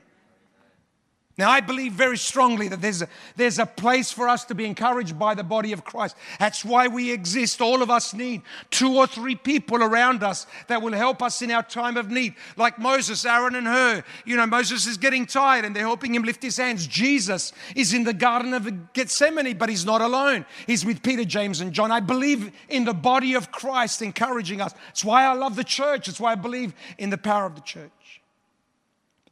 Now, 1.36 1.50
I 1.50 1.60
believe 1.60 1.92
very 1.92 2.16
strongly 2.16 2.68
that 2.68 2.80
there's 2.80 3.02
a, 3.02 3.08
there's 3.34 3.58
a 3.58 3.66
place 3.66 4.12
for 4.12 4.28
us 4.28 4.44
to 4.44 4.54
be 4.54 4.66
encouraged 4.66 5.18
by 5.18 5.34
the 5.34 5.42
body 5.42 5.72
of 5.72 5.82
Christ. 5.82 6.14
That's 6.38 6.64
why 6.64 6.86
we 6.86 7.10
exist. 7.10 7.60
All 7.60 7.82
of 7.82 7.90
us 7.90 8.14
need 8.14 8.42
two 8.70 8.94
or 8.96 9.08
three 9.08 9.34
people 9.34 9.82
around 9.82 10.22
us 10.22 10.46
that 10.68 10.80
will 10.80 10.92
help 10.92 11.22
us 11.22 11.42
in 11.42 11.50
our 11.50 11.64
time 11.64 11.96
of 11.96 12.08
need. 12.08 12.34
Like 12.56 12.78
Moses, 12.78 13.24
Aaron, 13.24 13.56
and 13.56 13.66
Hur. 13.66 14.04
You 14.24 14.36
know, 14.36 14.46
Moses 14.46 14.86
is 14.86 14.96
getting 14.96 15.26
tired 15.26 15.64
and 15.64 15.74
they're 15.74 15.82
helping 15.82 16.14
him 16.14 16.22
lift 16.22 16.40
his 16.40 16.56
hands. 16.56 16.86
Jesus 16.86 17.52
is 17.74 17.92
in 17.92 18.04
the 18.04 18.14
Garden 18.14 18.54
of 18.54 18.92
Gethsemane, 18.92 19.58
but 19.58 19.68
he's 19.68 19.84
not 19.84 20.00
alone. 20.00 20.46
He's 20.68 20.86
with 20.86 21.02
Peter, 21.02 21.24
James, 21.24 21.60
and 21.60 21.72
John. 21.72 21.90
I 21.90 21.98
believe 21.98 22.52
in 22.68 22.84
the 22.84 22.94
body 22.94 23.34
of 23.34 23.50
Christ 23.50 24.02
encouraging 24.02 24.60
us. 24.60 24.72
It's 24.90 25.04
why 25.04 25.24
I 25.24 25.32
love 25.32 25.56
the 25.56 25.64
church. 25.64 26.06
It's 26.06 26.20
why 26.20 26.30
I 26.30 26.36
believe 26.36 26.74
in 26.96 27.10
the 27.10 27.18
power 27.18 27.44
of 27.44 27.56
the 27.56 27.60
church. 27.62 27.90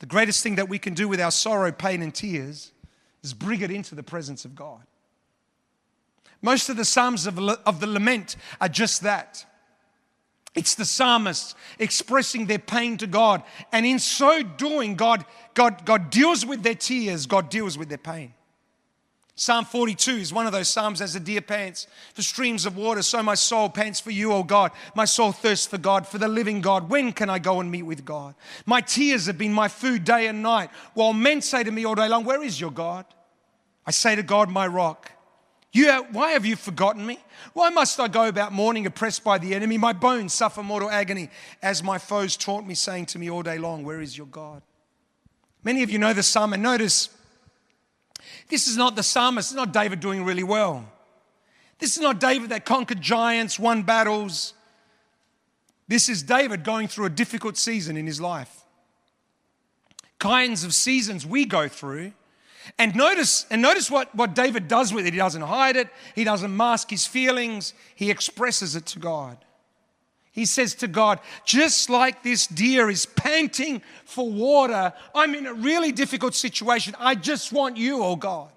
The 0.02 0.06
greatest 0.06 0.42
thing 0.42 0.56
that 0.56 0.68
we 0.68 0.80
can 0.80 0.94
do 0.94 1.06
with 1.06 1.20
our 1.20 1.30
sorrow, 1.30 1.70
pain, 1.70 2.02
and 2.02 2.12
tears 2.12 2.72
is 3.22 3.32
bring 3.32 3.60
it 3.60 3.70
into 3.70 3.94
the 3.94 4.02
presence 4.02 4.44
of 4.44 4.56
God. 4.56 4.82
Most 6.42 6.68
of 6.68 6.76
the 6.76 6.84
Psalms 6.84 7.24
of, 7.24 7.38
of 7.38 7.78
the 7.78 7.86
lament 7.86 8.34
are 8.60 8.68
just 8.68 9.02
that. 9.02 9.46
It's 10.56 10.74
the 10.74 10.84
psalmists 10.84 11.54
expressing 11.78 12.46
their 12.46 12.58
pain 12.58 12.96
to 12.96 13.06
God. 13.06 13.44
And 13.70 13.86
in 13.86 14.00
so 14.00 14.42
doing, 14.42 14.96
God, 14.96 15.24
God, 15.54 15.84
God 15.84 16.10
deals 16.10 16.44
with 16.44 16.64
their 16.64 16.74
tears, 16.74 17.26
God 17.26 17.48
deals 17.48 17.78
with 17.78 17.88
their 17.88 17.96
pain. 17.96 18.34
Psalm 19.34 19.64
42 19.64 20.12
is 20.12 20.32
one 20.32 20.46
of 20.46 20.52
those 20.52 20.68
psalms 20.68 21.00
as 21.00 21.14
the 21.14 21.20
deer 21.20 21.40
pants 21.40 21.86
for 22.12 22.20
streams 22.20 22.66
of 22.66 22.76
water, 22.76 23.00
so 23.00 23.22
my 23.22 23.34
soul 23.34 23.70
pants 23.70 23.98
for 23.98 24.10
you, 24.10 24.30
O 24.32 24.42
God. 24.42 24.72
My 24.94 25.06
soul 25.06 25.32
thirsts 25.32 25.66
for 25.66 25.78
God, 25.78 26.06
for 26.06 26.18
the 26.18 26.28
living 26.28 26.60
God. 26.60 26.90
When 26.90 27.12
can 27.12 27.30
I 27.30 27.38
go 27.38 27.58
and 27.58 27.70
meet 27.70 27.82
with 27.82 28.04
God? 28.04 28.34
My 28.66 28.82
tears 28.82 29.26
have 29.26 29.38
been 29.38 29.52
my 29.52 29.68
food 29.68 30.04
day 30.04 30.26
and 30.26 30.42
night, 30.42 30.68
while 30.92 31.14
men 31.14 31.40
say 31.40 31.64
to 31.64 31.70
me 31.70 31.86
all 31.86 31.94
day 31.94 32.08
long, 32.08 32.24
Where 32.24 32.42
is 32.42 32.60
your 32.60 32.70
God? 32.70 33.06
I 33.86 33.90
say 33.90 34.14
to 34.16 34.22
God, 34.22 34.50
My 34.50 34.66
rock. 34.66 35.10
You, 35.74 35.90
why 36.12 36.32
have 36.32 36.44
you 36.44 36.54
forgotten 36.54 37.06
me? 37.06 37.18
Why 37.54 37.70
must 37.70 37.98
I 37.98 38.06
go 38.06 38.28
about 38.28 38.52
mourning, 38.52 38.84
oppressed 38.84 39.24
by 39.24 39.38
the 39.38 39.54
enemy? 39.54 39.78
My 39.78 39.94
bones 39.94 40.34
suffer 40.34 40.62
mortal 40.62 40.90
agony 40.90 41.30
as 41.62 41.82
my 41.82 41.96
foes 41.96 42.36
taunt 42.36 42.66
me, 42.66 42.74
saying 42.74 43.06
to 43.06 43.18
me 43.18 43.30
all 43.30 43.42
day 43.42 43.56
long, 43.56 43.82
Where 43.82 44.02
is 44.02 44.16
your 44.16 44.26
God? 44.26 44.60
Many 45.64 45.82
of 45.82 45.90
you 45.90 45.98
know 45.98 46.12
the 46.12 46.22
psalm, 46.22 46.52
and 46.52 46.62
notice 46.62 47.08
this 48.52 48.68
is 48.68 48.76
not 48.76 48.96
the 48.96 49.02
psalmist, 49.02 49.50
it's 49.50 49.56
not 49.56 49.72
David 49.72 50.00
doing 50.00 50.24
really 50.24 50.42
well. 50.42 50.86
This 51.78 51.96
is 51.96 52.02
not 52.02 52.20
David 52.20 52.50
that 52.50 52.66
conquered 52.66 53.00
giants, 53.00 53.58
won 53.58 53.82
battles. 53.82 54.52
This 55.88 56.10
is 56.10 56.22
David 56.22 56.62
going 56.62 56.86
through 56.86 57.06
a 57.06 57.10
difficult 57.10 57.56
season 57.56 57.96
in 57.96 58.06
his 58.06 58.20
life. 58.20 58.64
Kinds 60.18 60.64
of 60.64 60.74
seasons 60.74 61.24
we 61.24 61.46
go 61.46 61.66
through. 61.66 62.12
And 62.78 62.94
notice, 62.94 63.46
and 63.50 63.62
notice 63.62 63.90
what, 63.90 64.14
what 64.14 64.34
David 64.34 64.68
does 64.68 64.92
with 64.92 65.06
it. 65.06 65.14
He 65.14 65.18
doesn't 65.18 65.40
hide 65.40 65.76
it, 65.76 65.88
he 66.14 66.22
doesn't 66.22 66.54
mask 66.54 66.90
his 66.90 67.06
feelings, 67.06 67.72
he 67.94 68.10
expresses 68.10 68.76
it 68.76 68.84
to 68.84 68.98
God. 68.98 69.38
He 70.32 70.46
says 70.46 70.74
to 70.76 70.88
God, 70.88 71.20
just 71.44 71.90
like 71.90 72.22
this 72.22 72.46
deer 72.46 72.88
is 72.88 73.04
panting 73.04 73.82
for 74.06 74.28
water, 74.28 74.94
I'm 75.14 75.34
in 75.34 75.46
a 75.46 75.52
really 75.52 75.92
difficult 75.92 76.34
situation. 76.34 76.96
I 76.98 77.14
just 77.14 77.52
want 77.52 77.76
you, 77.76 78.02
oh 78.02 78.16
God. 78.16 78.50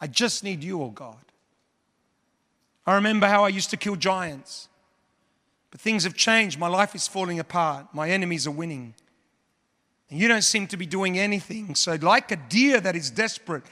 I 0.00 0.08
just 0.08 0.42
need 0.42 0.64
you, 0.64 0.82
oh 0.82 0.90
God. 0.90 1.16
I 2.84 2.96
remember 2.96 3.28
how 3.28 3.44
I 3.44 3.48
used 3.48 3.70
to 3.70 3.76
kill 3.76 3.94
giants. 3.94 4.68
But 5.70 5.80
things 5.80 6.04
have 6.04 6.14
changed. 6.14 6.58
My 6.58 6.68
life 6.68 6.94
is 6.94 7.06
falling 7.06 7.38
apart. 7.38 7.86
My 7.92 8.10
enemies 8.10 8.46
are 8.46 8.52
winning. 8.52 8.94
And 10.10 10.20
you 10.20 10.26
don't 10.26 10.42
seem 10.42 10.66
to 10.68 10.76
be 10.76 10.86
doing 10.86 11.18
anything. 11.18 11.74
So, 11.74 11.96
like 12.00 12.30
a 12.32 12.36
deer 12.36 12.80
that 12.80 12.96
is 12.96 13.10
desperate 13.10 13.64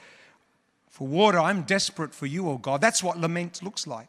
for 0.89 1.07
water, 1.07 1.39
I'm 1.39 1.63
desperate 1.63 2.13
for 2.13 2.25
you, 2.25 2.49
oh 2.49 2.57
God. 2.57 2.79
That's 2.79 3.03
what 3.03 3.17
lament 3.17 3.61
looks 3.61 3.87
like. 3.87 4.07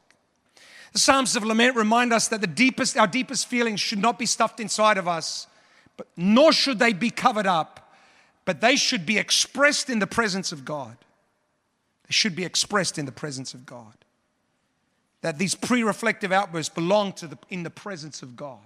The 0.93 0.99
Psalms 0.99 1.37
of 1.37 1.45
Lament 1.45 1.77
remind 1.77 2.13
us 2.13 2.29
that 2.29 2.41
the 2.41 2.47
deepest, 2.47 2.97
our 2.97 3.07
deepest 3.07 3.47
feelings 3.47 3.81
should 3.81 3.99
not 3.99 4.19
be 4.19 4.27
stuffed 4.27 4.61
inside 4.61 4.99
of 4.99 5.07
us, 5.07 5.47
but 5.97 6.07
nor 6.17 6.53
should 6.53 6.79
they 6.79 6.93
be 6.93 7.11
covered 7.11 7.47
up, 7.47 7.93
but 8.45 8.61
they 8.61 8.77
should 8.77 9.05
be 9.05 9.19
expressed 9.19 9.91
in 9.91 9.99
the 9.99 10.07
presence 10.07 10.53
of 10.53 10.65
God. 10.65 10.97
They 12.05 12.13
should 12.13 12.37
be 12.37 12.45
expressed 12.45 12.99
in 12.99 13.07
the 13.07 13.13
presence 13.13 13.53
of 13.55 13.67
God. 13.67 13.95
That 15.23 15.39
these 15.39 15.55
pre-reflective 15.55 16.31
outbursts 16.31 16.73
belong 16.73 17.13
to 17.15 17.27
the, 17.27 17.39
in 17.51 17.63
the 17.63 17.71
presence 17.71 18.23
of 18.23 18.37
God. 18.37 18.59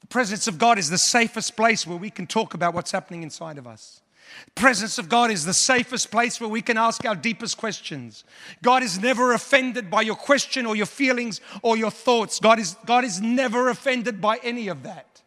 The 0.00 0.06
presence 0.06 0.48
of 0.48 0.58
God 0.58 0.78
is 0.78 0.90
the 0.90 0.98
safest 0.98 1.56
place 1.56 1.86
where 1.86 1.98
we 1.98 2.10
can 2.10 2.26
talk 2.26 2.54
about 2.54 2.74
what's 2.74 2.92
happening 2.92 3.22
inside 3.22 3.58
of 3.58 3.66
us. 3.66 4.00
Presence 4.54 4.98
of 4.98 5.08
God 5.08 5.30
is 5.30 5.44
the 5.44 5.54
safest 5.54 6.10
place 6.10 6.40
where 6.40 6.48
we 6.48 6.62
can 6.62 6.78
ask 6.78 7.04
our 7.04 7.16
deepest 7.16 7.56
questions. 7.56 8.24
God 8.62 8.82
is 8.82 9.00
never 9.00 9.32
offended 9.32 9.90
by 9.90 10.02
your 10.02 10.14
question 10.14 10.64
or 10.66 10.76
your 10.76 10.86
feelings 10.86 11.40
or 11.62 11.76
your 11.76 11.90
thoughts. 11.90 12.38
God 12.38 12.58
is, 12.58 12.76
God 12.86 13.04
is 13.04 13.20
never 13.20 13.68
offended 13.68 14.20
by 14.20 14.38
any 14.42 14.68
of 14.68 14.84
that. 14.84 15.22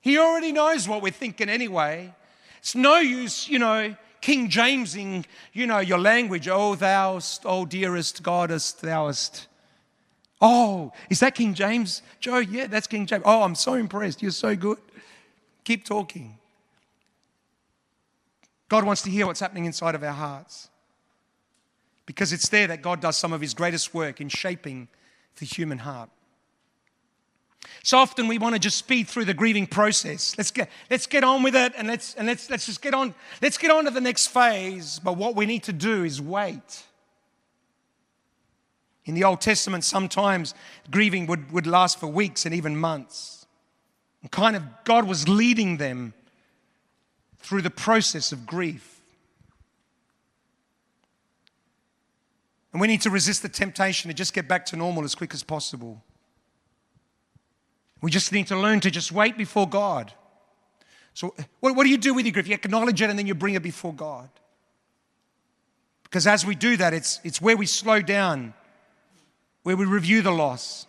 He 0.00 0.18
already 0.18 0.52
knows 0.52 0.88
what 0.88 1.02
we're 1.02 1.10
thinking 1.12 1.48
anyway. 1.48 2.14
It's 2.58 2.74
no 2.74 2.96
use, 2.96 3.48
you 3.48 3.58
know, 3.58 3.94
King 4.20 4.48
Jamesing, 4.48 5.24
you 5.52 5.66
know, 5.66 5.78
your 5.78 5.98
language. 5.98 6.48
Oh, 6.48 6.74
thou'st, 6.74 7.42
oh, 7.44 7.64
dearest 7.66 8.22
goddess, 8.22 8.72
thou'st. 8.72 9.46
Oh, 10.40 10.92
is 11.10 11.20
that 11.20 11.34
King 11.34 11.52
James? 11.52 12.02
Joe, 12.18 12.38
yeah, 12.38 12.66
that's 12.66 12.86
King 12.86 13.04
James. 13.04 13.22
Oh, 13.26 13.42
I'm 13.42 13.54
so 13.54 13.74
impressed. 13.74 14.22
You're 14.22 14.30
so 14.30 14.56
good. 14.56 14.78
Keep 15.64 15.84
talking. 15.84 16.38
God 18.70 18.84
wants 18.84 19.02
to 19.02 19.10
hear 19.10 19.26
what's 19.26 19.40
happening 19.40 19.64
inside 19.66 19.96
of 19.96 20.04
our 20.04 20.12
hearts. 20.12 20.68
Because 22.06 22.32
it's 22.32 22.48
there 22.48 22.68
that 22.68 22.82
God 22.82 23.00
does 23.00 23.18
some 23.18 23.32
of 23.32 23.40
his 23.40 23.52
greatest 23.52 23.92
work 23.92 24.20
in 24.20 24.28
shaping 24.28 24.88
the 25.38 25.44
human 25.44 25.78
heart. 25.78 26.08
So 27.82 27.98
often 27.98 28.28
we 28.28 28.38
want 28.38 28.54
to 28.54 28.60
just 28.60 28.78
speed 28.78 29.08
through 29.08 29.24
the 29.24 29.34
grieving 29.34 29.66
process. 29.66 30.38
Let's 30.38 30.52
get, 30.52 30.70
let's 30.88 31.06
get 31.08 31.24
on 31.24 31.42
with 31.42 31.56
it 31.56 31.72
and 31.76 31.88
let's, 31.88 32.14
and 32.14 32.28
let's, 32.28 32.48
let's 32.48 32.66
just 32.66 32.80
get 32.80 32.94
on. 32.94 33.12
Let's 33.42 33.58
get 33.58 33.72
on 33.72 33.86
to 33.86 33.90
the 33.90 34.00
next 34.00 34.28
phase. 34.28 35.00
But 35.02 35.16
what 35.16 35.34
we 35.34 35.46
need 35.46 35.64
to 35.64 35.72
do 35.72 36.04
is 36.04 36.22
wait. 36.22 36.84
In 39.04 39.14
the 39.14 39.24
Old 39.24 39.40
Testament, 39.40 39.82
sometimes 39.82 40.54
grieving 40.92 41.26
would, 41.26 41.50
would 41.50 41.66
last 41.66 41.98
for 41.98 42.06
weeks 42.06 42.46
and 42.46 42.54
even 42.54 42.76
months. 42.76 43.46
And 44.22 44.30
kind 44.30 44.54
of 44.54 44.62
God 44.84 45.08
was 45.08 45.28
leading 45.28 45.78
them 45.78 46.14
through 47.40 47.62
the 47.62 47.70
process 47.70 48.32
of 48.32 48.46
grief. 48.46 49.00
And 52.72 52.80
we 52.80 52.86
need 52.86 53.00
to 53.02 53.10
resist 53.10 53.42
the 53.42 53.48
temptation 53.48 54.08
to 54.08 54.14
just 54.14 54.32
get 54.32 54.46
back 54.46 54.66
to 54.66 54.76
normal 54.76 55.04
as 55.04 55.14
quick 55.14 55.34
as 55.34 55.42
possible. 55.42 56.02
We 58.00 58.10
just 58.10 58.32
need 58.32 58.46
to 58.46 58.56
learn 58.56 58.80
to 58.80 58.90
just 58.90 59.12
wait 59.12 59.36
before 59.36 59.68
God. 59.68 60.12
So, 61.14 61.34
what, 61.58 61.74
what 61.74 61.84
do 61.84 61.90
you 61.90 61.98
do 61.98 62.14
with 62.14 62.24
your 62.24 62.32
grief? 62.32 62.48
You 62.48 62.54
acknowledge 62.54 63.02
it 63.02 63.10
and 63.10 63.18
then 63.18 63.26
you 63.26 63.34
bring 63.34 63.54
it 63.54 63.62
before 63.62 63.92
God. 63.92 64.28
Because 66.04 66.26
as 66.26 66.46
we 66.46 66.54
do 66.54 66.76
that, 66.76 66.94
it's, 66.94 67.20
it's 67.24 67.40
where 67.40 67.56
we 67.56 67.66
slow 67.66 68.00
down, 68.00 68.54
where 69.62 69.76
we 69.76 69.84
review 69.84 70.22
the 70.22 70.30
loss, 70.30 70.86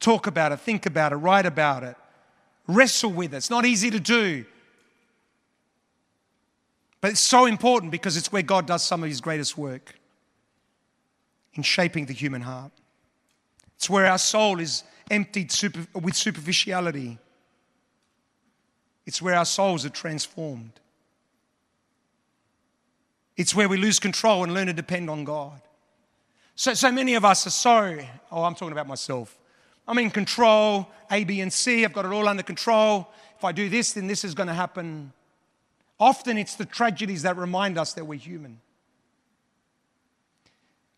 talk 0.00 0.26
about 0.26 0.52
it, 0.52 0.60
think 0.60 0.86
about 0.86 1.12
it, 1.12 1.16
write 1.16 1.46
about 1.46 1.82
it, 1.82 1.96
wrestle 2.68 3.10
with 3.10 3.32
it. 3.32 3.38
It's 3.38 3.50
not 3.50 3.64
easy 3.64 3.90
to 3.90 4.00
do. 4.00 4.44
But 7.04 7.10
it's 7.10 7.20
so 7.20 7.44
important 7.44 7.92
because 7.92 8.16
it's 8.16 8.32
where 8.32 8.40
God 8.40 8.64
does 8.64 8.82
some 8.82 9.02
of 9.02 9.10
his 9.10 9.20
greatest 9.20 9.58
work 9.58 9.94
in 11.52 11.62
shaping 11.62 12.06
the 12.06 12.14
human 12.14 12.40
heart. 12.40 12.72
It's 13.76 13.90
where 13.90 14.06
our 14.06 14.16
soul 14.16 14.58
is 14.58 14.84
emptied 15.10 15.52
super, 15.52 15.86
with 15.92 16.16
superficiality. 16.16 17.18
It's 19.04 19.20
where 19.20 19.34
our 19.34 19.44
souls 19.44 19.84
are 19.84 19.90
transformed. 19.90 20.80
It's 23.36 23.54
where 23.54 23.68
we 23.68 23.76
lose 23.76 23.98
control 23.98 24.42
and 24.42 24.54
learn 24.54 24.68
to 24.68 24.72
depend 24.72 25.10
on 25.10 25.24
God. 25.24 25.60
So, 26.54 26.72
so 26.72 26.90
many 26.90 27.16
of 27.16 27.24
us 27.26 27.46
are 27.46 27.50
so, 27.50 27.98
Oh, 28.32 28.44
I'm 28.44 28.54
talking 28.54 28.72
about 28.72 28.86
myself. 28.88 29.36
I'm 29.86 29.98
in 29.98 30.10
control, 30.10 30.88
A, 31.10 31.22
B, 31.24 31.42
and 31.42 31.52
C. 31.52 31.84
I've 31.84 31.92
got 31.92 32.06
it 32.06 32.12
all 32.12 32.26
under 32.26 32.42
control. 32.42 33.10
If 33.36 33.44
I 33.44 33.52
do 33.52 33.68
this, 33.68 33.92
then 33.92 34.06
this 34.06 34.24
is 34.24 34.32
going 34.32 34.46
to 34.46 34.54
happen. 34.54 35.12
Often 35.98 36.38
it's 36.38 36.56
the 36.56 36.64
tragedies 36.64 37.22
that 37.22 37.36
remind 37.36 37.78
us 37.78 37.92
that 37.94 38.04
we're 38.06 38.18
human. 38.18 38.60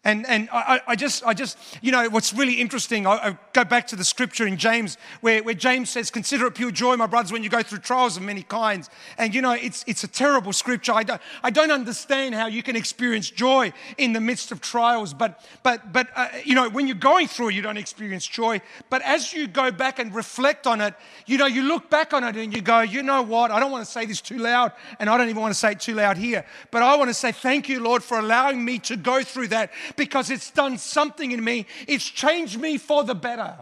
And, 0.06 0.24
and 0.28 0.48
I, 0.52 0.80
I, 0.86 0.94
just, 0.94 1.26
I 1.26 1.34
just, 1.34 1.58
you 1.82 1.90
know, 1.90 2.08
what's 2.08 2.32
really 2.32 2.54
interesting, 2.54 3.08
I, 3.08 3.10
I, 3.10 3.38
go 3.52 3.64
back 3.64 3.88
to 3.88 3.96
the 3.96 4.04
scripture 4.04 4.46
in 4.46 4.56
James 4.56 4.98
where, 5.20 5.42
where 5.42 5.52
James 5.52 5.90
says, 5.90 6.12
Consider 6.12 6.46
it 6.46 6.54
pure 6.54 6.70
joy, 6.70 6.96
my 6.96 7.08
brothers, 7.08 7.32
when 7.32 7.42
you 7.42 7.48
go 7.48 7.60
through 7.60 7.80
trials 7.80 8.16
of 8.16 8.22
many 8.22 8.44
kinds. 8.44 8.88
And, 9.18 9.34
you 9.34 9.42
know, 9.42 9.50
it's, 9.50 9.84
it's 9.88 10.04
a 10.04 10.08
terrible 10.08 10.52
scripture. 10.52 10.92
I 10.92 11.02
don't, 11.02 11.20
I 11.42 11.50
don't 11.50 11.72
understand 11.72 12.36
how 12.36 12.46
you 12.46 12.62
can 12.62 12.76
experience 12.76 13.30
joy 13.30 13.72
in 13.98 14.12
the 14.12 14.20
midst 14.20 14.52
of 14.52 14.60
trials. 14.60 15.12
But, 15.12 15.44
but, 15.64 15.92
but 15.92 16.06
uh, 16.14 16.28
you 16.44 16.54
know, 16.54 16.70
when 16.70 16.86
you're 16.86 16.94
going 16.94 17.26
through 17.26 17.48
it, 17.48 17.54
you 17.54 17.62
don't 17.62 17.76
experience 17.76 18.28
joy. 18.28 18.60
But 18.90 19.02
as 19.02 19.32
you 19.32 19.48
go 19.48 19.72
back 19.72 19.98
and 19.98 20.14
reflect 20.14 20.68
on 20.68 20.80
it, 20.80 20.94
you 21.26 21.36
know, 21.36 21.46
you 21.46 21.62
look 21.62 21.90
back 21.90 22.12
on 22.12 22.22
it 22.22 22.36
and 22.36 22.54
you 22.54 22.62
go, 22.62 22.82
You 22.82 23.02
know 23.02 23.22
what? 23.22 23.50
I 23.50 23.58
don't 23.58 23.72
want 23.72 23.84
to 23.84 23.90
say 23.90 24.06
this 24.06 24.20
too 24.20 24.38
loud, 24.38 24.70
and 25.00 25.10
I 25.10 25.18
don't 25.18 25.28
even 25.28 25.42
want 25.42 25.52
to 25.52 25.58
say 25.58 25.72
it 25.72 25.80
too 25.80 25.94
loud 25.94 26.16
here. 26.16 26.46
But 26.70 26.82
I 26.82 26.94
want 26.94 27.10
to 27.10 27.14
say, 27.14 27.32
Thank 27.32 27.68
you, 27.68 27.80
Lord, 27.80 28.04
for 28.04 28.20
allowing 28.20 28.64
me 28.64 28.78
to 28.80 28.96
go 28.96 29.24
through 29.24 29.48
that 29.48 29.72
because 29.96 30.30
it's 30.30 30.50
done 30.50 30.78
something 30.78 31.32
in 31.32 31.42
me. 31.42 31.66
It's 31.86 32.04
changed 32.04 32.60
me 32.60 32.78
for 32.78 33.04
the 33.04 33.14
better. 33.14 33.54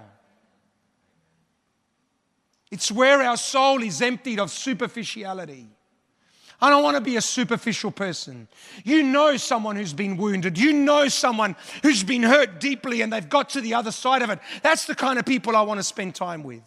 It's 2.71 2.91
where 2.91 3.23
our 3.23 3.37
soul 3.37 3.83
is 3.83 4.03
emptied 4.03 4.41
of 4.41 4.51
superficiality. 4.51 5.69
I 6.61 6.71
don't 6.71 6.83
want 6.83 6.97
to 6.97 7.01
be 7.01 7.17
a 7.17 7.21
superficial 7.21 7.91
person. 7.91 8.49
You 8.85 9.03
know 9.03 9.37
someone 9.37 9.77
who's 9.77 9.93
been 9.93 10.17
wounded. 10.17 10.59
You 10.59 10.73
know 10.73 11.09
someone 11.09 11.57
who's 11.83 12.03
been 12.03 12.23
hurt 12.23 12.59
deeply 12.61 13.03
and 13.03 13.13
they've 13.13 13.29
got 13.29 13.51
to 13.51 13.61
the 13.61 13.75
other 13.75 13.93
side 13.93 14.23
of 14.23 14.31
it. 14.31 14.39
That's 14.63 14.87
the 14.87 14.95
kind 14.95 15.19
of 15.19 15.27
people 15.27 15.57
I 15.57 15.63
want 15.63 15.79
to 15.79 15.85
spend 15.85 16.15
time 16.15 16.43
with. 16.43 16.63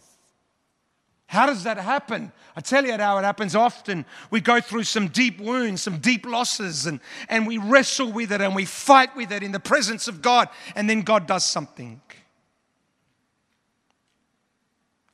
How 1.28 1.44
does 1.44 1.64
that 1.64 1.76
happen? 1.76 2.32
I 2.56 2.62
tell 2.62 2.86
you 2.86 2.96
how 2.96 3.18
it 3.18 3.22
happens 3.22 3.54
often. 3.54 4.06
We 4.30 4.40
go 4.40 4.62
through 4.62 4.84
some 4.84 5.08
deep 5.08 5.38
wounds, 5.38 5.82
some 5.82 5.98
deep 5.98 6.24
losses, 6.24 6.86
and, 6.86 7.00
and 7.28 7.46
we 7.46 7.58
wrestle 7.58 8.10
with 8.10 8.32
it 8.32 8.40
and 8.40 8.56
we 8.56 8.64
fight 8.64 9.14
with 9.14 9.30
it 9.30 9.42
in 9.42 9.52
the 9.52 9.60
presence 9.60 10.08
of 10.08 10.22
God, 10.22 10.48
and 10.74 10.88
then 10.88 11.02
God 11.02 11.26
does 11.26 11.44
something. 11.44 12.00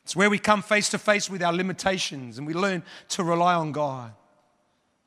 It's 0.04 0.14
where 0.14 0.30
we 0.30 0.38
come 0.38 0.62
face 0.62 0.88
to 0.90 0.98
face 0.98 1.28
with 1.28 1.42
our 1.42 1.52
limitations 1.52 2.38
and 2.38 2.46
we 2.46 2.54
learn 2.54 2.84
to 3.08 3.24
rely 3.24 3.54
on 3.54 3.72
God. 3.72 4.12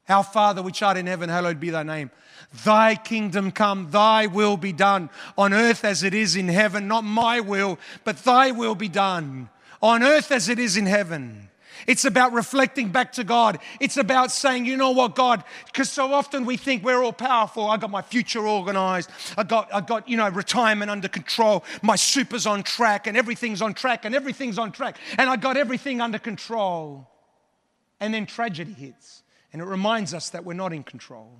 Our 0.09 0.25
Father, 0.25 0.61
which 0.61 0.81
art 0.83 0.97
in 0.97 1.07
heaven, 1.07 1.29
hallowed 1.29 1.59
be 1.59 1.69
thy 1.69 1.83
name. 1.83 2.11
Thy 2.65 2.95
kingdom 2.95 3.51
come, 3.51 3.91
thy 3.91 4.27
will 4.27 4.57
be 4.57 4.73
done 4.73 5.09
on 5.37 5.53
earth 5.53 5.85
as 5.85 6.03
it 6.03 6.13
is 6.13 6.35
in 6.35 6.49
heaven. 6.49 6.89
Not 6.89 7.05
my 7.05 7.39
will, 7.39 7.79
but 8.03 8.17
thy 8.25 8.51
will 8.51 8.75
be 8.75 8.89
done 8.89 9.49
on 9.81 10.03
earth 10.03 10.31
as 10.31 10.49
it 10.49 10.59
is 10.59 10.77
in 10.77 10.85
heaven. 10.85 11.47
It's 11.85 12.05
about 12.05 12.33
reflecting 12.33 12.89
back 12.89 13.13
to 13.13 13.23
God. 13.23 13.59
It's 13.79 13.97
about 13.97 14.31
saying, 14.31 14.65
you 14.65 14.75
know 14.75 14.91
what, 14.91 15.15
God, 15.15 15.43
because 15.67 15.89
so 15.89 16.13
often 16.13 16.45
we 16.45 16.57
think 16.57 16.83
we're 16.83 17.03
all 17.03 17.13
powerful. 17.13 17.67
I 17.67 17.77
got 17.77 17.91
my 17.91 18.01
future 18.01 18.45
organized. 18.45 19.09
I 19.37 19.43
got, 19.43 19.73
I 19.73 19.81
got, 19.81 20.09
you 20.09 20.17
know, 20.17 20.27
retirement 20.29 20.89
under 20.89 21.07
control. 21.07 21.63
My 21.81 21.95
super's 21.95 22.45
on 22.45 22.63
track 22.63 23.07
and 23.07 23.15
everything's 23.15 23.61
on 23.61 23.73
track 23.73 24.05
and 24.05 24.15
everything's 24.15 24.57
on 24.57 24.71
track. 24.71 24.97
And 25.17 25.29
I 25.29 25.37
got 25.37 25.55
everything 25.55 26.01
under 26.01 26.19
control. 26.19 27.07
And 27.99 28.13
then 28.13 28.25
tragedy 28.25 28.73
hits. 28.73 29.23
And 29.53 29.61
it 29.61 29.65
reminds 29.65 30.13
us 30.13 30.29
that 30.31 30.43
we're 30.43 30.53
not 30.53 30.73
in 30.73 30.83
control. 30.83 31.31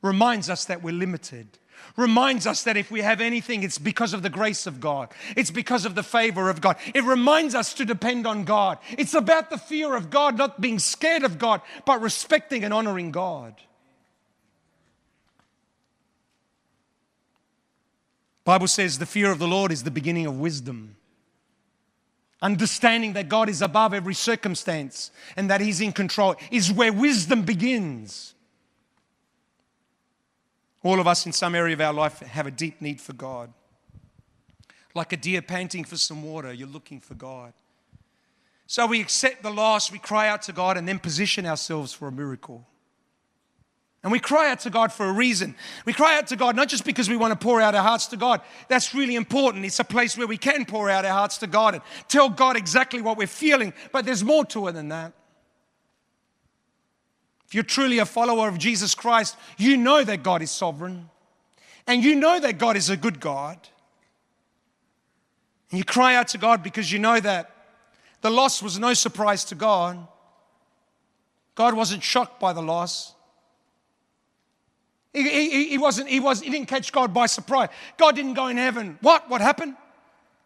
Reminds 0.00 0.48
us 0.48 0.64
that 0.66 0.82
we're 0.82 0.94
limited 0.94 1.58
reminds 1.96 2.46
us 2.46 2.62
that 2.64 2.76
if 2.76 2.90
we 2.90 3.00
have 3.00 3.20
anything, 3.20 3.62
it's 3.62 3.78
because 3.78 4.14
of 4.14 4.22
the 4.22 4.30
grace 4.30 4.66
of 4.66 4.80
God, 4.80 5.10
it's 5.36 5.50
because 5.50 5.84
of 5.84 5.94
the 5.94 6.02
favor 6.02 6.48
of 6.48 6.60
God. 6.60 6.76
It 6.94 7.04
reminds 7.04 7.54
us 7.54 7.74
to 7.74 7.84
depend 7.84 8.26
on 8.26 8.44
God. 8.44 8.78
It's 8.96 9.14
about 9.14 9.50
the 9.50 9.58
fear 9.58 9.94
of 9.94 10.10
God, 10.10 10.38
not 10.38 10.60
being 10.60 10.78
scared 10.78 11.22
of 11.24 11.38
God, 11.38 11.60
but 11.84 12.00
respecting 12.00 12.64
and 12.64 12.72
honoring 12.72 13.10
God. 13.10 13.54
Bible 18.44 18.68
says 18.68 18.98
the 18.98 19.06
fear 19.06 19.30
of 19.30 19.38
the 19.38 19.46
Lord 19.46 19.70
is 19.70 19.84
the 19.84 19.90
beginning 19.90 20.26
of 20.26 20.40
wisdom. 20.40 20.96
Understanding 22.40 23.12
that 23.12 23.28
God 23.28 23.48
is 23.48 23.62
above 23.62 23.94
every 23.94 24.14
circumstance 24.14 25.12
and 25.36 25.48
that 25.48 25.60
He's 25.60 25.80
in 25.80 25.92
control 25.92 26.34
is 26.50 26.72
where 26.72 26.92
wisdom 26.92 27.42
begins. 27.42 28.34
All 30.82 31.00
of 31.00 31.06
us 31.06 31.26
in 31.26 31.32
some 31.32 31.54
area 31.54 31.74
of 31.74 31.80
our 31.80 31.92
life 31.92 32.18
have 32.20 32.46
a 32.46 32.50
deep 32.50 32.80
need 32.80 33.00
for 33.00 33.12
God. 33.12 33.52
Like 34.94 35.12
a 35.12 35.16
deer 35.16 35.40
panting 35.40 35.84
for 35.84 35.96
some 35.96 36.22
water, 36.22 36.52
you're 36.52 36.68
looking 36.68 37.00
for 37.00 37.14
God. 37.14 37.52
So 38.66 38.86
we 38.86 39.00
accept 39.00 39.42
the 39.42 39.50
loss, 39.50 39.92
we 39.92 39.98
cry 39.98 40.28
out 40.28 40.42
to 40.42 40.52
God, 40.52 40.76
and 40.76 40.88
then 40.88 40.98
position 40.98 41.46
ourselves 41.46 41.92
for 41.92 42.08
a 42.08 42.12
miracle. 42.12 42.66
And 44.02 44.10
we 44.10 44.18
cry 44.18 44.50
out 44.50 44.60
to 44.60 44.70
God 44.70 44.92
for 44.92 45.06
a 45.06 45.12
reason. 45.12 45.54
We 45.84 45.92
cry 45.92 46.18
out 46.18 46.26
to 46.28 46.36
God 46.36 46.56
not 46.56 46.68
just 46.68 46.84
because 46.84 47.08
we 47.08 47.16
want 47.16 47.38
to 47.38 47.38
pour 47.38 47.60
out 47.60 47.76
our 47.76 47.82
hearts 47.82 48.06
to 48.08 48.16
God. 48.16 48.40
That's 48.68 48.94
really 48.94 49.14
important. 49.14 49.64
It's 49.64 49.78
a 49.78 49.84
place 49.84 50.18
where 50.18 50.26
we 50.26 50.36
can 50.36 50.64
pour 50.64 50.90
out 50.90 51.04
our 51.04 51.12
hearts 51.12 51.38
to 51.38 51.46
God 51.46 51.74
and 51.74 51.82
tell 52.08 52.28
God 52.28 52.56
exactly 52.56 53.00
what 53.00 53.16
we're 53.16 53.28
feeling. 53.28 53.72
But 53.92 54.04
there's 54.04 54.24
more 54.24 54.44
to 54.46 54.66
it 54.66 54.72
than 54.72 54.88
that. 54.88 55.12
If 57.52 57.56
you're 57.56 57.64
truly 57.64 57.98
a 57.98 58.06
follower 58.06 58.48
of 58.48 58.56
Jesus 58.56 58.94
Christ, 58.94 59.36
you 59.58 59.76
know 59.76 60.02
that 60.02 60.22
God 60.22 60.40
is 60.40 60.50
sovereign 60.50 61.10
and 61.86 62.02
you 62.02 62.14
know 62.14 62.40
that 62.40 62.56
God 62.56 62.78
is 62.78 62.88
a 62.88 62.96
good 62.96 63.20
God. 63.20 63.58
And 65.70 65.76
you 65.76 65.84
cry 65.84 66.14
out 66.14 66.28
to 66.28 66.38
God 66.38 66.62
because 66.62 66.90
you 66.90 66.98
know 66.98 67.20
that 67.20 67.54
the 68.22 68.30
loss 68.30 68.62
was 68.62 68.78
no 68.78 68.94
surprise 68.94 69.44
to 69.44 69.54
God. 69.54 69.98
God 71.54 71.74
wasn't 71.74 72.02
shocked 72.02 72.40
by 72.40 72.54
the 72.54 72.62
loss. 72.62 73.14
He, 75.12 75.28
he, 75.28 75.68
he, 75.68 75.76
wasn't, 75.76 76.08
he, 76.08 76.20
was, 76.20 76.40
he 76.40 76.48
didn't 76.48 76.68
catch 76.68 76.90
God 76.90 77.12
by 77.12 77.26
surprise. 77.26 77.68
God 77.98 78.16
didn't 78.16 78.32
go 78.32 78.46
in 78.46 78.56
heaven. 78.56 78.96
What? 79.02 79.28
What 79.28 79.42
happened? 79.42 79.76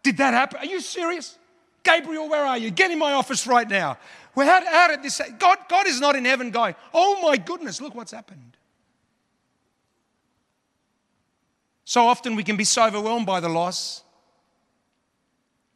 Did 0.02 0.16
that 0.16 0.34
happen? 0.34 0.58
Are 0.58 0.66
you 0.66 0.80
serious? 0.80 1.38
Gabriel, 1.84 2.28
where 2.28 2.44
are 2.44 2.58
you? 2.58 2.72
Get 2.72 2.90
in 2.90 2.98
my 2.98 3.12
office 3.12 3.46
right 3.46 3.68
now. 3.68 3.96
Well, 4.36 4.46
how, 4.46 4.64
how 4.70 4.88
did 4.88 5.02
this 5.02 5.20
God, 5.38 5.58
God 5.68 5.86
is 5.88 5.98
not 5.98 6.14
in 6.14 6.24
heaven 6.24 6.50
going, 6.50 6.76
oh 6.94 7.20
my 7.22 7.38
goodness, 7.38 7.80
look 7.80 7.94
what's 7.94 8.12
happened. 8.12 8.56
So 11.84 12.02
often 12.02 12.36
we 12.36 12.44
can 12.44 12.56
be 12.56 12.64
so 12.64 12.84
overwhelmed 12.84 13.26
by 13.26 13.40
the 13.40 13.48
loss 13.48 14.02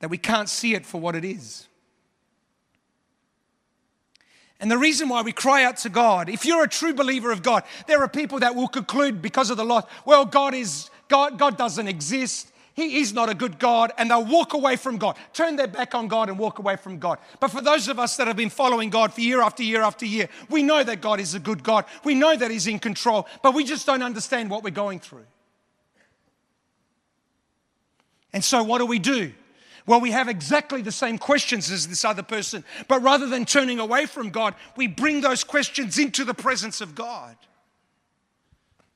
that 0.00 0.10
we 0.10 0.18
can't 0.18 0.48
see 0.48 0.74
it 0.74 0.84
for 0.84 1.00
what 1.00 1.16
it 1.16 1.24
is. 1.24 1.66
And 4.60 4.70
the 4.70 4.76
reason 4.76 5.08
why 5.08 5.22
we 5.22 5.32
cry 5.32 5.64
out 5.64 5.78
to 5.78 5.88
God, 5.88 6.28
if 6.28 6.44
you're 6.44 6.64
a 6.64 6.68
true 6.68 6.92
believer 6.92 7.32
of 7.32 7.42
God, 7.42 7.62
there 7.86 8.02
are 8.02 8.08
people 8.08 8.40
that 8.40 8.54
will 8.54 8.68
conclude 8.68 9.22
because 9.22 9.48
of 9.48 9.56
the 9.56 9.64
loss, 9.64 9.84
well, 10.04 10.26
God 10.26 10.52
is 10.52 10.90
God, 11.08 11.38
God 11.38 11.56
doesn't 11.56 11.88
exist. 11.88 12.52
He 12.74 12.98
is 12.98 13.12
not 13.12 13.28
a 13.28 13.34
good 13.34 13.58
God, 13.58 13.92
and 13.98 14.10
they'll 14.10 14.24
walk 14.24 14.54
away 14.54 14.76
from 14.76 14.96
God, 14.96 15.16
turn 15.32 15.56
their 15.56 15.66
back 15.66 15.94
on 15.94 16.08
God 16.08 16.28
and 16.28 16.38
walk 16.38 16.58
away 16.58 16.76
from 16.76 16.98
God. 16.98 17.18
But 17.40 17.50
for 17.50 17.60
those 17.60 17.88
of 17.88 17.98
us 17.98 18.16
that 18.16 18.26
have 18.26 18.36
been 18.36 18.50
following 18.50 18.90
God 18.90 19.12
for 19.12 19.20
year 19.20 19.42
after 19.42 19.62
year 19.62 19.82
after 19.82 20.06
year, 20.06 20.28
we 20.48 20.62
know 20.62 20.82
that 20.82 21.00
God 21.00 21.20
is 21.20 21.34
a 21.34 21.40
good 21.40 21.62
God. 21.62 21.84
We 22.04 22.14
know 22.14 22.36
that 22.36 22.50
He's 22.50 22.66
in 22.66 22.78
control, 22.78 23.26
but 23.42 23.54
we 23.54 23.64
just 23.64 23.86
don't 23.86 24.02
understand 24.02 24.50
what 24.50 24.62
we're 24.62 24.70
going 24.70 25.00
through. 25.00 25.26
And 28.32 28.44
so, 28.44 28.62
what 28.62 28.78
do 28.78 28.86
we 28.86 29.00
do? 29.00 29.32
Well, 29.86 30.00
we 30.00 30.12
have 30.12 30.28
exactly 30.28 30.82
the 30.82 30.92
same 30.92 31.18
questions 31.18 31.70
as 31.70 31.88
this 31.88 32.04
other 32.04 32.22
person, 32.22 32.64
but 32.86 33.02
rather 33.02 33.26
than 33.26 33.44
turning 33.44 33.80
away 33.80 34.06
from 34.06 34.30
God, 34.30 34.54
we 34.76 34.86
bring 34.86 35.20
those 35.20 35.42
questions 35.42 35.98
into 35.98 36.24
the 36.24 36.34
presence 36.34 36.80
of 36.80 36.94
God. 36.94 37.36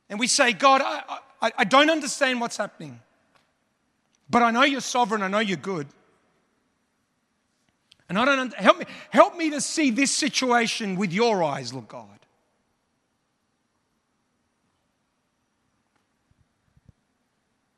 And 0.08 0.20
we 0.20 0.28
say, 0.28 0.52
God, 0.52 0.82
I, 0.84 1.18
I, 1.42 1.52
I 1.58 1.64
don't 1.64 1.90
understand 1.90 2.40
what's 2.40 2.58
happening. 2.58 3.00
But 4.28 4.42
I 4.42 4.50
know 4.50 4.62
you're 4.62 4.80
sovereign, 4.80 5.22
I 5.22 5.28
know 5.28 5.38
you're 5.38 5.56
good. 5.56 5.86
And 8.08 8.18
I 8.18 8.24
don't 8.24 8.54
help 8.54 8.78
me 8.78 8.84
help 9.10 9.36
me 9.36 9.50
to 9.50 9.60
see 9.60 9.90
this 9.90 10.10
situation 10.10 10.96
with 10.96 11.12
your 11.12 11.42
eyes, 11.42 11.72
Lord 11.72 11.88
God. 11.88 12.08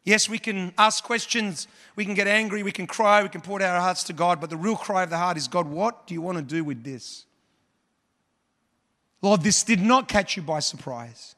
Yes, 0.07 0.29
we 0.29 0.39
can 0.39 0.73
ask 0.79 1.03
questions, 1.03 1.67
we 1.97 2.05
can 2.05 2.15
get 2.15 2.29
angry, 2.29 2.63
we 2.63 2.71
can 2.71 2.87
cry, 2.87 3.25
we 3.25 3.29
can 3.29 3.41
pour 3.41 3.61
out 3.61 3.75
our 3.75 3.81
hearts 3.81 4.05
to 4.05 4.13
God, 4.13 4.41
but 4.41 4.51
the 4.51 4.57
real 4.57 4.77
cry 4.77 5.03
of 5.03 5.11
the 5.11 5.17
heart 5.17 5.37
is 5.37 5.49
God, 5.49 5.67
what 5.67 6.07
do 6.07 6.15
you 6.15 6.23
want 6.23 6.39
to 6.39 6.45
do 6.45 6.63
with 6.63 6.85
this? 6.85 7.27
Lord, 9.21 9.43
this 9.43 9.65
did 9.65 9.81
not 9.81 10.07
catch 10.07 10.37
you 10.37 10.45
by 10.45 10.61
surprise. 10.61 11.35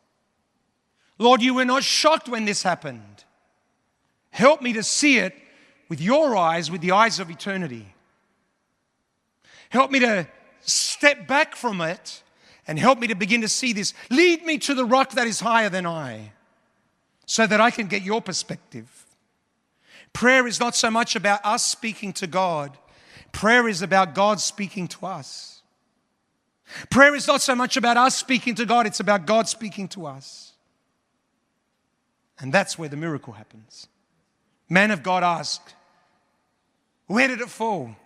Lord, 1.16 1.40
you 1.40 1.54
were 1.54 1.64
not 1.64 1.82
shocked 1.82 2.28
when 2.28 2.44
this 2.44 2.62
happened. 2.62 3.24
Help 4.38 4.62
me 4.62 4.72
to 4.74 4.84
see 4.84 5.18
it 5.18 5.34
with 5.88 6.00
your 6.00 6.36
eyes, 6.36 6.70
with 6.70 6.80
the 6.80 6.92
eyes 6.92 7.18
of 7.18 7.28
eternity. 7.28 7.92
Help 9.68 9.90
me 9.90 9.98
to 9.98 10.28
step 10.60 11.26
back 11.26 11.56
from 11.56 11.80
it 11.80 12.22
and 12.64 12.78
help 12.78 13.00
me 13.00 13.08
to 13.08 13.16
begin 13.16 13.40
to 13.40 13.48
see 13.48 13.72
this. 13.72 13.94
Lead 14.10 14.44
me 14.44 14.56
to 14.58 14.74
the 14.74 14.84
rock 14.84 15.10
that 15.14 15.26
is 15.26 15.40
higher 15.40 15.68
than 15.68 15.86
I 15.86 16.30
so 17.26 17.48
that 17.48 17.60
I 17.60 17.72
can 17.72 17.88
get 17.88 18.02
your 18.02 18.22
perspective. 18.22 19.06
Prayer 20.12 20.46
is 20.46 20.60
not 20.60 20.76
so 20.76 20.88
much 20.88 21.16
about 21.16 21.40
us 21.42 21.66
speaking 21.66 22.12
to 22.12 22.28
God, 22.28 22.78
prayer 23.32 23.66
is 23.66 23.82
about 23.82 24.14
God 24.14 24.38
speaking 24.38 24.86
to 24.86 25.06
us. 25.06 25.62
Prayer 26.90 27.16
is 27.16 27.26
not 27.26 27.42
so 27.42 27.56
much 27.56 27.76
about 27.76 27.96
us 27.96 28.16
speaking 28.16 28.54
to 28.54 28.64
God, 28.64 28.86
it's 28.86 29.00
about 29.00 29.26
God 29.26 29.48
speaking 29.48 29.88
to 29.88 30.06
us. 30.06 30.52
And 32.38 32.54
that's 32.54 32.78
where 32.78 32.88
the 32.88 32.96
miracle 32.96 33.32
happens 33.32 33.88
man 34.68 34.90
of 34.90 35.02
God 35.02 35.22
asked, 35.22 35.74
Where 37.06 37.28
did 37.28 37.40
it 37.40 37.48
fall? 37.48 37.96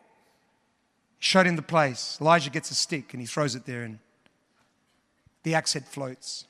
Showed 1.19 1.47
him 1.47 1.57
the 1.57 1.63
place. 1.63 2.19
Elisha 2.21 2.51
gets 2.51 2.71
a 2.71 2.75
stick 2.75 3.13
and 3.13 3.21
he 3.21 3.27
throws 3.27 3.55
it 3.55 3.65
there, 3.65 3.83
and 3.83 3.99
the 5.43 5.55
axe 5.55 5.73
head 5.73 5.87
floats. 5.87 6.47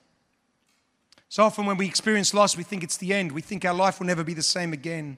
So 1.29 1.45
often, 1.45 1.65
when 1.65 1.79
we 1.79 1.87
experience 1.87 2.35
loss, 2.35 2.57
we 2.57 2.63
think 2.63 2.83
it's 2.83 2.99
the 2.99 3.15
end. 3.15 3.33
We 3.33 3.41
think 3.41 3.65
our 3.65 3.73
life 3.75 4.01
will 4.01 4.07
never 4.07 4.23
be 4.23 4.35
the 4.35 4.43
same 4.43 4.73
again. 4.73 5.17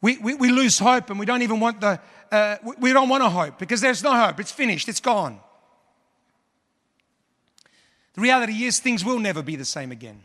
We, 0.00 0.16
we, 0.16 0.34
we 0.34 0.48
lose 0.48 0.78
hope 0.78 1.10
and 1.10 1.20
we 1.20 1.26
don't 1.26 1.42
even 1.42 1.60
want 1.60 1.82
the, 1.82 2.00
uh, 2.32 2.56
we 2.78 2.92
don't 2.94 3.10
want 3.10 3.22
to 3.22 3.28
hope 3.28 3.58
because 3.58 3.82
there's 3.82 4.02
no 4.02 4.14
hope. 4.14 4.40
It's 4.40 4.50
finished, 4.50 4.88
it's 4.88 5.00
gone. 5.00 5.38
The 8.14 8.22
reality 8.22 8.64
is, 8.64 8.80
things 8.80 9.04
will 9.04 9.18
never 9.18 9.42
be 9.42 9.56
the 9.56 9.64
same 9.64 9.92
again. 9.92 10.22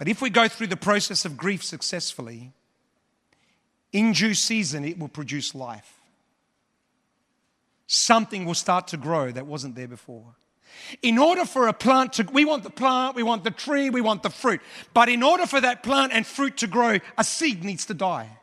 But 0.00 0.08
if 0.08 0.22
we 0.22 0.30
go 0.30 0.48
through 0.48 0.68
the 0.68 0.78
process 0.78 1.26
of 1.26 1.36
grief 1.36 1.62
successfully, 1.62 2.52
in 3.92 4.12
due 4.12 4.32
season, 4.32 4.82
it 4.82 4.98
will 4.98 5.08
produce 5.08 5.54
life. 5.54 6.00
Something 7.86 8.46
will 8.46 8.54
start 8.54 8.88
to 8.88 8.96
grow 8.96 9.30
that 9.30 9.46
wasn't 9.46 9.74
there 9.74 9.86
before. 9.86 10.36
In 11.02 11.18
order 11.18 11.44
for 11.44 11.68
a 11.68 11.74
plant 11.74 12.14
to, 12.14 12.26
we 12.32 12.46
want 12.46 12.62
the 12.62 12.70
plant, 12.70 13.14
we 13.14 13.22
want 13.22 13.44
the 13.44 13.50
tree, 13.50 13.90
we 13.90 14.00
want 14.00 14.22
the 14.22 14.30
fruit. 14.30 14.62
But 14.94 15.10
in 15.10 15.22
order 15.22 15.44
for 15.44 15.60
that 15.60 15.82
plant 15.82 16.14
and 16.14 16.26
fruit 16.26 16.56
to 16.56 16.66
grow, 16.66 16.96
a 17.18 17.22
seed 17.22 17.62
needs 17.62 17.84
to 17.84 17.92
die. 17.92 18.38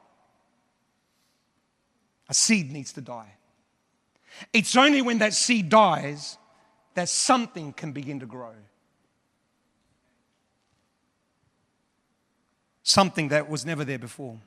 A 2.29 2.35
seed 2.35 2.71
needs 2.71 2.93
to 2.93 3.01
die. 3.01 3.33
It's 4.53 4.75
only 4.75 5.01
when 5.01 5.17
that 5.17 5.33
seed 5.33 5.69
dies 5.69 6.37
that 6.93 7.09
something 7.09 7.73
can 7.73 7.93
begin 7.93 8.19
to 8.19 8.27
grow. 8.27 8.53
Something 12.87 13.27
that 13.29 13.49
was 13.49 13.65
never 13.65 13.83
there 13.83 13.99
before. 13.99 14.37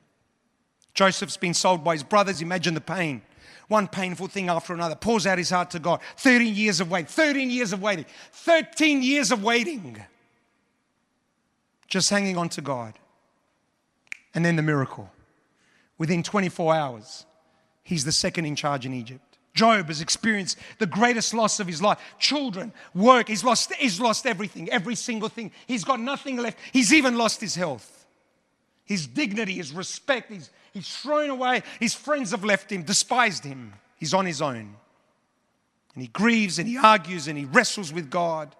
Joseph's 0.94 1.37
been 1.37 1.55
sold 1.55 1.85
by 1.85 1.92
his 1.94 2.03
brothers. 2.03 2.40
Imagine 2.40 2.74
the 2.74 2.81
pain. 2.81 3.22
One 3.68 3.87
painful 3.87 4.29
thing 4.29 4.48
after 4.48 4.72
another. 4.72 4.96
Pours 4.96 5.26
out 5.26 5.38
his 5.38 5.50
heart 5.50 5.70
to 5.72 5.79
God. 5.79 6.00
13 6.16 6.55
years 6.55 6.81
of 6.81 6.90
waiting. 6.90 7.07
13 7.07 7.50
years 7.50 7.72
of 7.72 7.83
waiting. 7.83 8.07
13 8.33 9.03
years 9.03 9.31
of 9.31 9.44
waiting. 9.44 10.03
Just 11.87 12.11
hanging 12.11 12.37
on 12.37 12.48
to 12.50 12.61
God. 12.61 12.94
And 14.35 14.44
then 14.44 14.57
the 14.57 14.62
miracle. 14.62 15.11
Within 15.98 16.22
24 16.22 16.74
hours, 16.74 17.26
he's 17.83 18.05
the 18.05 18.12
second 18.12 18.46
in 18.46 18.57
charge 18.57 18.87
in 18.87 18.94
Egypt. 18.94 19.38
Job 19.53 19.88
has 19.88 20.00
experienced 20.00 20.57
the 20.79 20.87
greatest 20.87 21.35
loss 21.35 21.61
of 21.61 21.66
his 21.66 21.83
life. 21.83 21.98
Children, 22.18 22.72
work, 22.94 23.29
he's 23.29 23.44
lost, 23.44 23.74
he's 23.74 24.00
lost 24.00 24.26
everything, 24.26 24.70
every 24.70 24.94
single 24.94 25.29
thing. 25.29 25.53
He's 25.66 25.85
got 25.85 26.00
nothing 26.00 26.38
left. 26.38 26.59
He's 26.72 26.94
even 26.94 27.18
lost 27.18 27.40
his 27.40 27.55
health, 27.55 27.99
his 28.90 29.07
dignity, 29.07 29.55
his 29.55 29.72
respect. 29.72 30.33
He's, 30.33 30.50
he's 30.74 30.96
thrown 30.96 31.31
away. 31.31 31.62
His 31.79 31.94
friends 31.94 32.33
have 32.33 32.42
left 32.42 32.72
him, 32.72 32.83
despised 32.83 33.44
him. 33.44 33.72
He's 33.96 34.12
on 34.12 34.26
his 34.26 34.42
own. 34.42 34.74
And 35.94 36.03
he 36.03 36.09
grieves 36.09 36.59
and 36.59 36.66
he 36.66 36.76
argues 36.76 37.29
and 37.29 37.38
he 37.38 37.44
wrestles 37.44 37.92
with 37.92 38.11
God. 38.11 38.57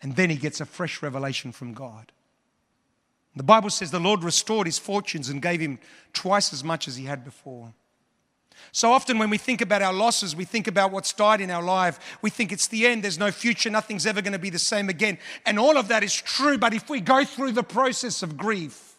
And 0.00 0.16
then 0.16 0.30
he 0.30 0.36
gets 0.36 0.62
a 0.62 0.64
fresh 0.64 1.02
revelation 1.02 1.52
from 1.52 1.74
God. 1.74 2.12
The 3.36 3.42
Bible 3.42 3.68
says 3.68 3.90
the 3.90 4.00
Lord 4.00 4.24
restored 4.24 4.66
his 4.66 4.78
fortunes 4.78 5.28
and 5.28 5.42
gave 5.42 5.60
him 5.60 5.80
twice 6.14 6.54
as 6.54 6.64
much 6.64 6.88
as 6.88 6.96
he 6.96 7.04
had 7.04 7.26
before. 7.26 7.74
So 8.72 8.90
often, 8.90 9.18
when 9.18 9.28
we 9.28 9.36
think 9.36 9.60
about 9.60 9.82
our 9.82 9.92
losses, 9.92 10.34
we 10.34 10.46
think 10.46 10.66
about 10.66 10.92
what's 10.92 11.12
died 11.12 11.42
in 11.42 11.50
our 11.50 11.62
life. 11.62 12.18
We 12.22 12.30
think 12.30 12.52
it's 12.52 12.68
the 12.68 12.86
end, 12.86 13.04
there's 13.04 13.18
no 13.18 13.30
future, 13.30 13.68
nothing's 13.68 14.06
ever 14.06 14.22
going 14.22 14.32
to 14.32 14.38
be 14.38 14.48
the 14.48 14.58
same 14.58 14.88
again. 14.88 15.18
And 15.44 15.58
all 15.58 15.76
of 15.76 15.88
that 15.88 16.02
is 16.02 16.14
true, 16.14 16.56
but 16.56 16.72
if 16.72 16.88
we 16.88 17.02
go 17.02 17.22
through 17.26 17.52
the 17.52 17.62
process 17.62 18.22
of 18.22 18.38
grief, 18.38 18.93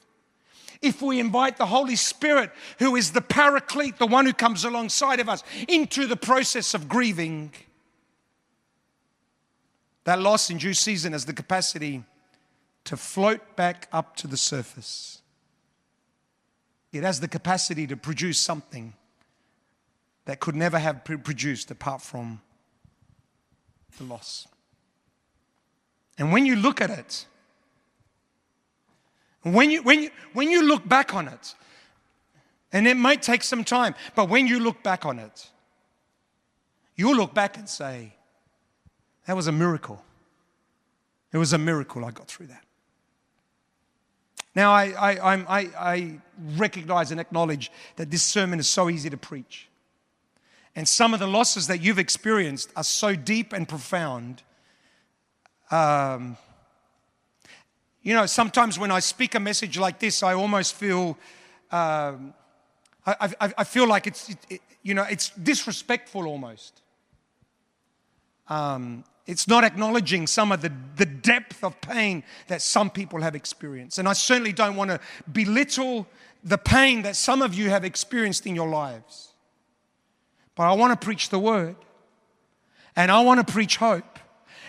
if 0.85 1.01
we 1.01 1.19
invite 1.19 1.57
the 1.57 1.65
Holy 1.65 1.95
Spirit, 1.95 2.51
who 2.79 2.95
is 2.95 3.11
the 3.11 3.21
paraclete, 3.21 3.97
the 3.97 4.05
one 4.05 4.25
who 4.25 4.33
comes 4.33 4.63
alongside 4.63 5.19
of 5.19 5.27
us, 5.27 5.43
into 5.67 6.05
the 6.05 6.15
process 6.15 6.73
of 6.73 6.87
grieving, 6.87 7.51
that 10.03 10.21
loss 10.21 10.49
in 10.49 10.57
due 10.57 10.73
season 10.73 11.13
has 11.13 11.25
the 11.25 11.33
capacity 11.33 12.03
to 12.83 12.95
float 12.95 13.55
back 13.55 13.87
up 13.91 14.15
to 14.17 14.27
the 14.27 14.37
surface. 14.37 15.21
It 16.93 17.03
has 17.03 17.19
the 17.19 17.27
capacity 17.27 17.87
to 17.87 17.97
produce 17.97 18.39
something 18.39 18.93
that 20.25 20.39
could 20.39 20.55
never 20.55 20.79
have 20.79 21.03
produced 21.03 21.71
apart 21.71 22.01
from 22.01 22.41
the 23.97 24.03
loss. 24.03 24.47
And 26.17 26.31
when 26.31 26.45
you 26.45 26.55
look 26.55 26.79
at 26.81 26.89
it, 26.89 27.25
when 29.53 29.69
you, 29.71 29.83
when 29.83 30.03
you, 30.03 30.09
when 30.33 30.49
you 30.49 30.63
look 30.63 30.87
back 30.87 31.13
on 31.13 31.27
it, 31.27 31.55
and 32.73 32.87
it 32.87 32.97
might 32.97 33.21
take 33.21 33.43
some 33.43 33.63
time, 33.63 33.95
but 34.15 34.27
when 34.27 34.47
you 34.47 34.59
look 34.59 34.83
back 34.83 35.05
on 35.05 35.19
it, 35.19 35.49
you'll 36.95 37.15
look 37.15 37.33
back 37.33 37.57
and 37.57 37.69
say, 37.69 38.13
that 39.27 39.35
was 39.35 39.47
a 39.47 39.51
miracle. 39.51 40.03
It 41.31 41.37
was 41.37 41.53
a 41.53 41.57
miracle 41.57 42.03
I 42.05 42.11
got 42.11 42.27
through 42.27 42.47
that. 42.47 42.63
Now, 44.55 44.71
I, 44.71 44.85
I, 44.93 45.33
I, 45.33 45.69
I 45.77 46.19
recognize 46.55 47.11
and 47.11 47.19
acknowledge 47.19 47.71
that 47.97 48.09
this 48.09 48.23
sermon 48.23 48.59
is 48.59 48.67
so 48.67 48.89
easy 48.89 49.09
to 49.09 49.17
preach. 49.17 49.67
And 50.75 50.87
some 50.87 51.13
of 51.13 51.19
the 51.19 51.27
losses 51.27 51.67
that 51.67 51.81
you've 51.81 51.99
experienced 51.99 52.71
are 52.75 52.83
so 52.83 53.15
deep 53.15 53.53
and 53.53 53.67
profound. 53.67 54.43
Um, 55.71 56.37
you 58.05 58.13
know, 58.13 58.27
sometimes 58.27 58.77
when 58.77 58.91
I 58.91 58.99
speak 58.99 59.33
a 59.33 59.39
message 59.39 59.79
like 59.79 59.97
this, 59.97 60.21
I 60.21 60.35
almost 60.35 60.75
feel, 60.75 61.17
um, 61.71 62.35
I, 63.03 63.33
I, 63.41 63.53
I, 63.57 63.63
feel 63.63 63.87
like 63.87 64.05
it's, 64.05 64.29
it, 64.29 64.37
it, 64.47 64.61
you 64.83 64.93
know, 64.93 65.07
it's 65.09 65.31
disrespectful 65.31 66.27
almost. 66.27 66.83
Um, 68.47 69.03
it's 69.25 69.47
not 69.47 69.63
acknowledging 69.63 70.27
some 70.27 70.51
of 70.51 70.61
the, 70.61 70.71
the 70.97 71.07
depth 71.07 71.63
of 71.63 71.81
pain 71.81 72.23
that 72.45 72.61
some 72.61 72.91
people 72.91 73.21
have 73.21 73.33
experienced. 73.33 73.97
And 73.97 74.07
I 74.07 74.13
certainly 74.13 74.53
don't 74.53 74.75
want 74.75 74.91
to 74.91 74.99
belittle 75.33 76.05
the 76.43 76.59
pain 76.59 77.01
that 77.01 77.15
some 77.15 77.41
of 77.41 77.55
you 77.55 77.71
have 77.71 77.83
experienced 77.83 78.45
in 78.45 78.53
your 78.53 78.69
lives. 78.69 79.29
But 80.53 80.65
I 80.65 80.73
want 80.73 80.99
to 80.99 81.03
preach 81.03 81.29
the 81.29 81.39
word. 81.39 81.75
And 82.95 83.11
I 83.11 83.21
want 83.21 83.45
to 83.45 83.51
preach 83.51 83.77
hope. 83.77 84.19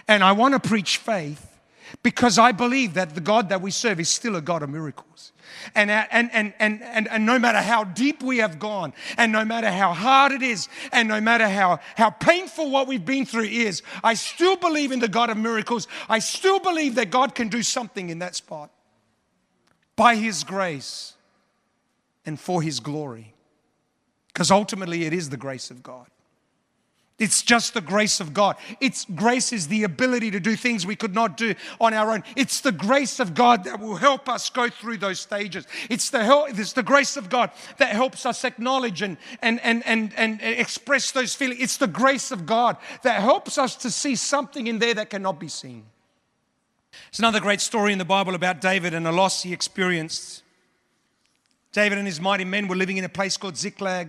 And 0.08 0.24
I 0.24 0.32
want 0.32 0.54
to 0.54 0.68
preach 0.68 0.96
faith 0.96 1.55
because 2.02 2.38
I 2.38 2.52
believe 2.52 2.94
that 2.94 3.14
the 3.14 3.20
God 3.20 3.48
that 3.48 3.60
we 3.60 3.70
serve 3.70 4.00
is 4.00 4.08
still 4.08 4.36
a 4.36 4.40
God 4.40 4.62
of 4.62 4.70
miracles. 4.70 5.32
And, 5.74 5.90
uh, 5.90 6.04
and, 6.10 6.30
and, 6.32 6.54
and, 6.58 6.82
and, 6.82 7.08
and 7.08 7.26
no 7.26 7.38
matter 7.38 7.60
how 7.60 7.84
deep 7.84 8.22
we 8.22 8.38
have 8.38 8.58
gone, 8.58 8.92
and 9.16 9.32
no 9.32 9.44
matter 9.44 9.70
how 9.70 9.92
hard 9.92 10.32
it 10.32 10.42
is, 10.42 10.68
and 10.92 11.08
no 11.08 11.20
matter 11.20 11.48
how, 11.48 11.80
how 11.96 12.10
painful 12.10 12.70
what 12.70 12.86
we've 12.86 13.04
been 13.04 13.24
through 13.24 13.44
is, 13.44 13.82
I 14.04 14.14
still 14.14 14.56
believe 14.56 14.92
in 14.92 15.00
the 15.00 15.08
God 15.08 15.30
of 15.30 15.36
miracles. 15.36 15.88
I 16.08 16.18
still 16.18 16.60
believe 16.60 16.96
that 16.96 17.10
God 17.10 17.34
can 17.34 17.48
do 17.48 17.62
something 17.62 18.10
in 18.10 18.18
that 18.20 18.34
spot 18.34 18.70
by 19.96 20.16
His 20.16 20.44
grace 20.44 21.14
and 22.24 22.38
for 22.38 22.62
His 22.62 22.80
glory. 22.80 23.34
Because 24.28 24.50
ultimately, 24.50 25.04
it 25.04 25.12
is 25.12 25.30
the 25.30 25.38
grace 25.38 25.70
of 25.70 25.82
God. 25.82 26.06
It's 27.18 27.42
just 27.42 27.72
the 27.72 27.80
grace 27.80 28.20
of 28.20 28.34
God. 28.34 28.56
It's 28.78 29.06
grace 29.06 29.50
is 29.50 29.68
the 29.68 29.84
ability 29.84 30.30
to 30.32 30.40
do 30.40 30.54
things 30.54 30.86
we 30.86 30.96
could 30.96 31.14
not 31.14 31.38
do 31.38 31.54
on 31.80 31.94
our 31.94 32.10
own. 32.10 32.24
It's 32.36 32.60
the 32.60 32.72
grace 32.72 33.20
of 33.20 33.32
God 33.32 33.64
that 33.64 33.80
will 33.80 33.96
help 33.96 34.28
us 34.28 34.50
go 34.50 34.68
through 34.68 34.98
those 34.98 35.20
stages. 35.20 35.66
It's 35.88 36.10
the 36.10 36.22
help, 36.22 36.50
it's 36.50 36.74
the 36.74 36.82
grace 36.82 37.16
of 37.16 37.30
God 37.30 37.52
that 37.78 37.88
helps 37.88 38.26
us 38.26 38.44
acknowledge 38.44 39.00
and, 39.00 39.16
and, 39.40 39.60
and, 39.64 39.82
and, 39.86 40.12
and 40.18 40.42
express 40.42 41.10
those 41.10 41.34
feelings. 41.34 41.62
It's 41.62 41.78
the 41.78 41.86
grace 41.86 42.32
of 42.32 42.44
God 42.44 42.76
that 43.02 43.22
helps 43.22 43.56
us 43.56 43.76
to 43.76 43.90
see 43.90 44.14
something 44.14 44.66
in 44.66 44.78
there 44.78 44.92
that 44.92 45.08
cannot 45.08 45.40
be 45.40 45.48
seen. 45.48 45.86
It's 47.08 47.18
another 47.18 47.40
great 47.40 47.62
story 47.62 47.92
in 47.92 47.98
the 47.98 48.04
Bible 48.04 48.34
about 48.34 48.60
David 48.60 48.92
and 48.92 49.06
a 49.06 49.12
loss 49.12 49.42
he 49.42 49.54
experienced. 49.54 50.42
David 51.72 51.96
and 51.96 52.06
his 52.06 52.20
mighty 52.20 52.44
men 52.44 52.68
were 52.68 52.76
living 52.76 52.98
in 52.98 53.04
a 53.04 53.08
place 53.08 53.38
called 53.38 53.56
Ziklag. 53.56 54.08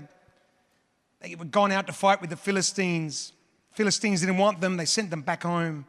They 1.21 1.35
were 1.35 1.45
gone 1.45 1.71
out 1.71 1.87
to 1.87 1.93
fight 1.93 2.21
with 2.21 2.29
the 2.29 2.35
Philistines. 2.35 3.33
Philistines 3.71 4.21
didn't 4.21 4.37
want 4.37 4.61
them, 4.61 4.77
they 4.77 4.85
sent 4.85 5.09
them 5.09 5.21
back 5.21 5.43
home. 5.43 5.85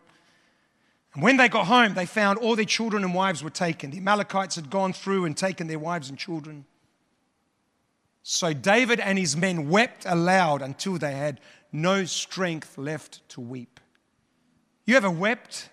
And 1.14 1.22
when 1.22 1.36
they 1.36 1.48
got 1.48 1.66
home, 1.66 1.94
they 1.94 2.06
found 2.06 2.38
all 2.38 2.54
their 2.54 2.64
children 2.64 3.02
and 3.02 3.14
wives 3.14 3.42
were 3.42 3.50
taken. 3.50 3.90
The 3.90 3.98
Amalekites 3.98 4.56
had 4.56 4.70
gone 4.70 4.92
through 4.92 5.24
and 5.24 5.36
taken 5.36 5.66
their 5.66 5.78
wives 5.78 6.10
and 6.10 6.18
children. 6.18 6.64
So 8.22 8.52
David 8.52 9.00
and 9.00 9.18
his 9.18 9.36
men 9.36 9.70
wept 9.70 10.04
aloud 10.06 10.60
until 10.60 10.98
they 10.98 11.12
had 11.12 11.40
no 11.72 12.04
strength 12.04 12.76
left 12.76 13.26
to 13.30 13.40
weep. 13.40 13.80
You 14.84 14.96
ever 14.96 15.10
wept 15.10 15.70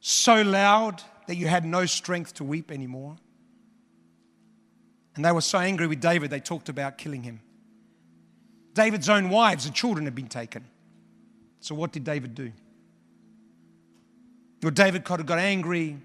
so 0.00 0.42
loud 0.42 1.02
that 1.26 1.36
you 1.36 1.46
had 1.46 1.64
no 1.64 1.86
strength 1.86 2.34
to 2.34 2.44
weep 2.44 2.70
anymore? 2.70 3.16
And 5.14 5.24
they 5.24 5.32
were 5.32 5.40
so 5.40 5.58
angry 5.58 5.86
with 5.86 6.00
David, 6.00 6.30
they 6.30 6.40
talked 6.40 6.68
about 6.68 6.98
killing 6.98 7.22
him. 7.22 7.40
David's 8.74 9.08
own 9.08 9.30
wives 9.30 9.66
and 9.66 9.74
children 9.74 10.04
had 10.04 10.14
been 10.14 10.28
taken. 10.28 10.64
So, 11.60 11.74
what 11.74 11.92
did 11.92 12.04
David 12.04 12.34
do? 12.34 12.52
Well, 14.62 14.70
David 14.70 15.04
kind 15.04 15.20
of 15.20 15.26
got 15.26 15.38
angry. 15.38 15.98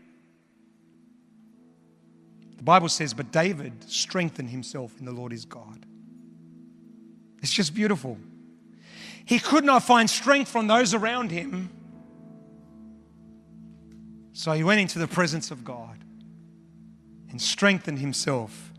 The 2.58 2.64
Bible 2.64 2.90
says, 2.90 3.14
but 3.14 3.32
David 3.32 3.74
strengthened 3.90 4.50
himself 4.50 4.94
in 5.00 5.06
the 5.06 5.12
Lord 5.12 5.32
his 5.32 5.46
God. 5.46 5.86
It's 7.42 7.52
just 7.52 7.76
beautiful. 7.76 8.18
He 9.26 9.40
could 9.40 9.66
not 9.66 9.84
find 9.84 10.10
strength 10.10 10.50
from 10.50 10.68
those 10.68 10.94
around 10.94 11.32
him. 11.32 11.70
So 14.34 14.52
he 14.54 14.64
went 14.64 14.82
into 14.82 15.00
the 15.00 15.08
presence 15.08 15.52
of 15.52 15.64
God 15.64 15.98
and 17.30 17.42
strengthened 17.42 18.00
himself 18.00 18.72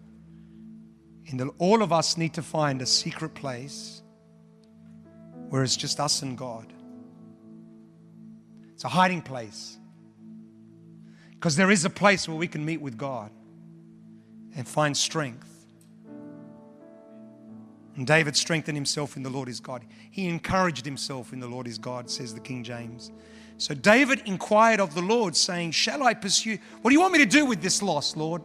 in 1.26 1.36
the, 1.38 1.48
all 1.58 1.82
of 1.82 1.92
us 1.92 2.16
need 2.16 2.34
to 2.34 2.42
find 2.42 2.80
a 2.80 2.86
secret 2.86 3.34
place 3.34 4.02
where 5.48 5.62
it's 5.62 5.76
just 5.76 6.00
us 6.00 6.22
and 6.22 6.38
God. 6.38 6.72
It's 8.74 8.84
a 8.84 8.88
hiding 8.88 9.22
place. 9.22 9.78
Because 11.32 11.56
there 11.56 11.70
is 11.70 11.84
a 11.84 11.90
place 11.90 12.28
where 12.28 12.36
we 12.36 12.46
can 12.46 12.64
meet 12.64 12.80
with 12.80 12.96
God 12.96 13.30
and 14.56 14.66
find 14.66 14.96
strength. 14.96 15.48
And 17.96 18.06
David 18.06 18.36
strengthened 18.36 18.76
himself 18.76 19.16
in 19.16 19.22
the 19.22 19.30
Lord 19.30 19.48
his 19.48 19.60
God. 19.60 19.84
He 20.10 20.28
encouraged 20.28 20.84
himself 20.84 21.32
in 21.32 21.40
the 21.40 21.48
Lord 21.48 21.66
his 21.66 21.78
God, 21.78 22.10
says 22.10 22.34
the 22.34 22.40
King 22.40 22.62
James. 22.62 23.10
So 23.58 23.74
David 23.74 24.22
inquired 24.26 24.80
of 24.80 24.94
the 24.94 25.00
Lord, 25.00 25.34
saying, 25.34 25.70
Shall 25.70 26.02
I 26.02 26.14
pursue? 26.14 26.58
What 26.82 26.90
do 26.90 26.94
you 26.94 27.00
want 27.00 27.14
me 27.14 27.20
to 27.20 27.26
do 27.26 27.46
with 27.46 27.62
this 27.62 27.82
loss, 27.82 28.14
Lord? 28.14 28.42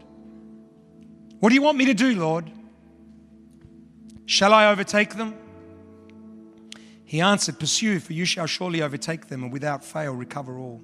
What 1.39 1.49
do 1.49 1.55
you 1.55 1.61
want 1.61 1.77
me 1.77 1.85
to 1.85 1.93
do, 1.93 2.17
Lord? 2.17 2.49
Shall 4.31 4.53
I 4.53 4.67
overtake 4.67 5.15
them? 5.15 5.35
He 7.03 7.19
answered, 7.19 7.59
Pursue, 7.59 7.99
for 7.99 8.13
you 8.13 8.23
shall 8.23 8.45
surely 8.45 8.81
overtake 8.81 9.27
them 9.27 9.43
and 9.43 9.51
without 9.51 9.83
fail 9.83 10.13
recover 10.13 10.57
all. 10.57 10.81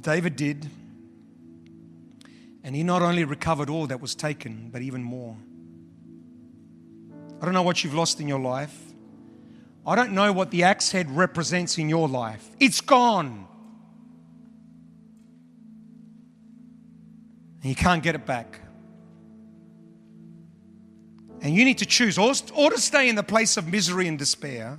David 0.00 0.34
did. 0.34 0.68
And 2.64 2.74
he 2.74 2.82
not 2.82 3.00
only 3.00 3.22
recovered 3.22 3.70
all 3.70 3.86
that 3.86 4.00
was 4.00 4.16
taken, 4.16 4.70
but 4.72 4.82
even 4.82 5.04
more. 5.04 5.36
I 7.40 7.44
don't 7.44 7.54
know 7.54 7.62
what 7.62 7.84
you've 7.84 7.94
lost 7.94 8.20
in 8.20 8.26
your 8.26 8.40
life. 8.40 8.76
I 9.86 9.94
don't 9.94 10.14
know 10.14 10.32
what 10.32 10.50
the 10.50 10.64
axe 10.64 10.90
head 10.90 11.08
represents 11.12 11.78
in 11.78 11.88
your 11.88 12.08
life. 12.08 12.44
It's 12.58 12.80
gone. 12.80 13.46
And 17.62 17.70
you 17.70 17.76
can't 17.76 18.02
get 18.02 18.16
it 18.16 18.26
back. 18.26 18.65
And 21.42 21.54
you 21.54 21.64
need 21.64 21.78
to 21.78 21.86
choose 21.86 22.18
or, 22.18 22.32
or 22.54 22.70
to 22.70 22.78
stay 22.78 23.08
in 23.08 23.14
the 23.14 23.22
place 23.22 23.56
of 23.56 23.68
misery 23.68 24.08
and 24.08 24.18
despair, 24.18 24.78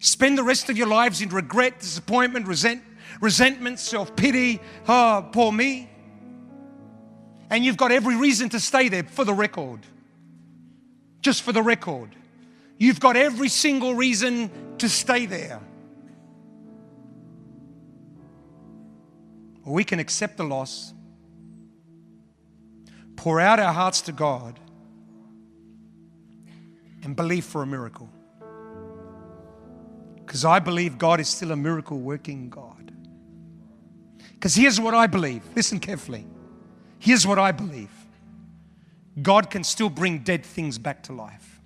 spend 0.00 0.38
the 0.38 0.42
rest 0.42 0.70
of 0.70 0.78
your 0.78 0.86
lives 0.86 1.20
in 1.20 1.28
regret, 1.28 1.80
disappointment, 1.80 2.46
resent, 2.46 2.82
resentment, 3.20 3.78
self 3.78 4.16
pity. 4.16 4.60
Oh, 4.88 4.92
ah, 4.92 5.20
poor 5.20 5.52
me. 5.52 5.88
And 7.50 7.64
you've 7.64 7.76
got 7.76 7.90
every 7.90 8.16
reason 8.16 8.48
to 8.50 8.60
stay 8.60 8.88
there 8.88 9.02
for 9.02 9.24
the 9.24 9.34
record. 9.34 9.80
Just 11.20 11.42
for 11.42 11.52
the 11.52 11.62
record. 11.62 12.14
You've 12.78 13.00
got 13.00 13.16
every 13.16 13.48
single 13.48 13.94
reason 13.94 14.50
to 14.78 14.88
stay 14.88 15.26
there. 15.26 15.60
Or 19.64 19.74
we 19.74 19.84
can 19.84 19.98
accept 19.98 20.38
the 20.38 20.44
loss, 20.44 20.94
pour 23.16 23.38
out 23.38 23.60
our 23.60 23.72
hearts 23.72 24.00
to 24.02 24.12
God, 24.12 24.58
and 27.02 27.16
believe 27.16 27.44
for 27.44 27.62
a 27.62 27.66
miracle. 27.66 28.08
Because 30.16 30.44
I 30.44 30.58
believe 30.58 30.98
God 30.98 31.20
is 31.20 31.28
still 31.28 31.50
a 31.50 31.56
miracle 31.56 31.98
working 31.98 32.50
God. 32.50 32.92
Because 34.34 34.54
here's 34.54 34.80
what 34.80 34.94
I 34.94 35.06
believe. 35.06 35.42
Listen 35.54 35.80
carefully. 35.80 36.26
Here's 36.98 37.26
what 37.26 37.38
I 37.38 37.52
believe 37.52 37.90
God 39.20 39.50
can 39.50 39.64
still 39.64 39.90
bring 39.90 40.20
dead 40.20 40.44
things 40.44 40.78
back 40.78 41.02
to 41.04 41.12
life. 41.12 41.60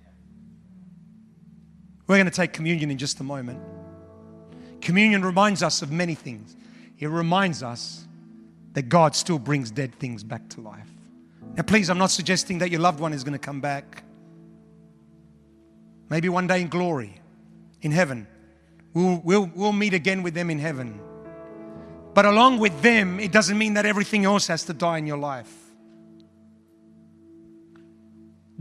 We're 2.07 2.17
going 2.17 2.25
to 2.25 2.31
take 2.31 2.53
communion 2.53 2.91
in 2.91 2.97
just 2.97 3.19
a 3.19 3.23
moment. 3.23 3.59
Communion 4.81 5.23
reminds 5.23 5.63
us 5.63 5.81
of 5.81 5.91
many 5.91 6.15
things. 6.15 6.55
It 6.99 7.07
reminds 7.07 7.63
us 7.63 8.05
that 8.73 8.89
God 8.89 9.15
still 9.15 9.39
brings 9.39 9.71
dead 9.71 9.95
things 9.95 10.23
back 10.23 10.47
to 10.49 10.61
life. 10.61 10.89
Now, 11.55 11.63
please, 11.63 11.89
I'm 11.89 11.97
not 11.97 12.11
suggesting 12.11 12.59
that 12.59 12.69
your 12.69 12.81
loved 12.81 12.99
one 12.99 13.13
is 13.13 13.23
going 13.23 13.33
to 13.33 13.39
come 13.39 13.61
back. 13.61 14.03
Maybe 16.09 16.29
one 16.29 16.47
day 16.47 16.61
in 16.61 16.67
glory, 16.67 17.19
in 17.81 17.91
heaven. 17.91 18.27
We'll, 18.93 19.21
we'll, 19.23 19.51
we'll 19.55 19.73
meet 19.73 19.93
again 19.93 20.23
with 20.23 20.33
them 20.33 20.49
in 20.49 20.59
heaven. 20.59 20.99
But 22.13 22.25
along 22.25 22.59
with 22.59 22.81
them, 22.81 23.19
it 23.19 23.31
doesn't 23.31 23.57
mean 23.57 23.73
that 23.73 23.85
everything 23.85 24.23
else 24.23 24.47
has 24.47 24.63
to 24.65 24.73
die 24.73 24.99
in 24.99 25.07
your 25.07 25.17
life. 25.17 25.51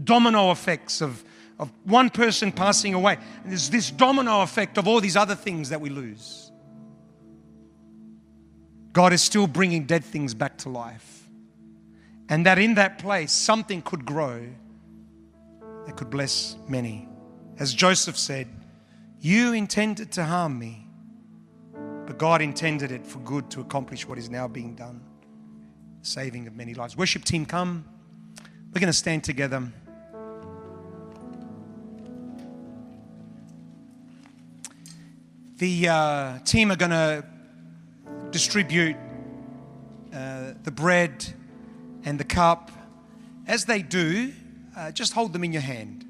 Domino 0.03 0.51
effects 0.51 1.01
of, 1.01 1.23
of 1.59 1.71
one 1.85 2.11
person 2.11 2.51
passing 2.51 2.95
away. 2.95 3.19
There's 3.45 3.71
this 3.71 3.91
domino 3.91 4.43
effect 4.43 4.77
of 4.77 4.89
all 4.89 5.01
these 5.01 5.17
other 5.17 5.37
things 5.37 5.69
that 5.69 5.81
we 5.81 5.89
lose. 5.89 6.51
God 8.93 9.13
is 9.13 9.23
still 9.23 9.47
bringing 9.47 9.85
dead 9.85 10.05
things 10.05 10.35
back 10.35 10.59
to 10.59 10.69
life. 10.69 11.29
And 12.29 12.47
that 12.47 12.59
in 12.59 12.75
that 12.75 12.99
place, 12.99 13.33
something 13.33 13.83
could 13.83 14.05
grow 14.05 14.49
that 15.87 15.97
could 15.97 16.11
bless 16.11 16.57
many. 16.69 17.09
As 17.59 17.73
Joseph 17.73 18.19
said, 18.19 18.49
You 19.21 19.53
intended 19.53 20.13
to 20.13 20.25
harm 20.25 20.59
me 20.59 20.85
but 22.07 22.19
God 22.19 22.43
intended 22.43 22.93
it 22.93 23.07
for 23.07 23.19
good 23.21 23.51
to 23.53 23.61
accomplish 23.61 24.07
what 24.07 24.19
is 24.19 24.29
now 24.29 24.47
being 24.47 24.75
done 24.75 25.01
saving 26.03 26.47
of 26.47 26.55
many 26.55 26.75
lives. 26.75 26.97
Worship 26.97 27.25
team, 27.25 27.47
come. 27.47 27.85
We're 28.73 28.81
going 28.81 28.89
to 28.89 28.93
stand 28.93 29.25
together. 29.25 29.73
The 35.57 35.89
uh, 35.89 36.39
team 36.41 36.71
are 36.71 36.77
going 36.77 36.91
to 36.91 37.25
distribute 38.31 38.97
uh, 40.13 40.53
the 40.63 40.71
bread 40.71 41.25
and 42.05 42.21
the 42.21 42.25
cup. 42.25 42.71
As 43.47 43.65
they 43.65 43.81
do, 43.81 44.33
uh, 44.77 44.91
just 44.91 45.15
hold 45.15 45.33
them 45.33 45.43
in 45.43 45.53
your 45.53 45.63
hand. 45.63 46.04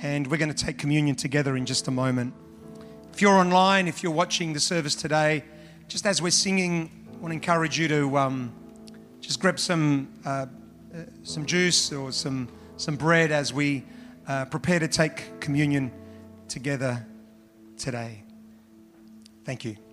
And 0.00 0.26
we're 0.28 0.36
going 0.36 0.52
to 0.52 0.64
take 0.64 0.78
communion 0.78 1.16
together 1.16 1.56
in 1.56 1.66
just 1.66 1.88
a 1.88 1.90
moment. 1.90 2.34
If 3.12 3.20
you're 3.20 3.32
online, 3.32 3.88
if 3.88 4.02
you're 4.02 4.12
watching 4.12 4.52
the 4.52 4.60
service 4.60 4.94
today, 4.94 5.44
just 5.88 6.06
as 6.06 6.22
we're 6.22 6.30
singing, 6.30 6.90
I 7.12 7.16
want 7.16 7.30
to 7.30 7.34
encourage 7.34 7.78
you 7.78 7.88
to 7.88 8.16
um, 8.16 8.52
just 9.20 9.40
grab 9.40 9.58
some 9.58 10.08
uh, 10.24 10.46
uh, 10.94 11.02
some 11.24 11.44
juice 11.44 11.92
or 11.92 12.12
some 12.12 12.48
some 12.76 12.96
bread 12.96 13.32
as 13.32 13.52
we 13.52 13.84
uh, 14.28 14.44
prepare 14.44 14.78
to 14.78 14.88
take 14.88 15.40
communion 15.40 15.90
together 16.48 17.04
today. 17.76 18.22
Thank 19.44 19.64
you. 19.64 19.87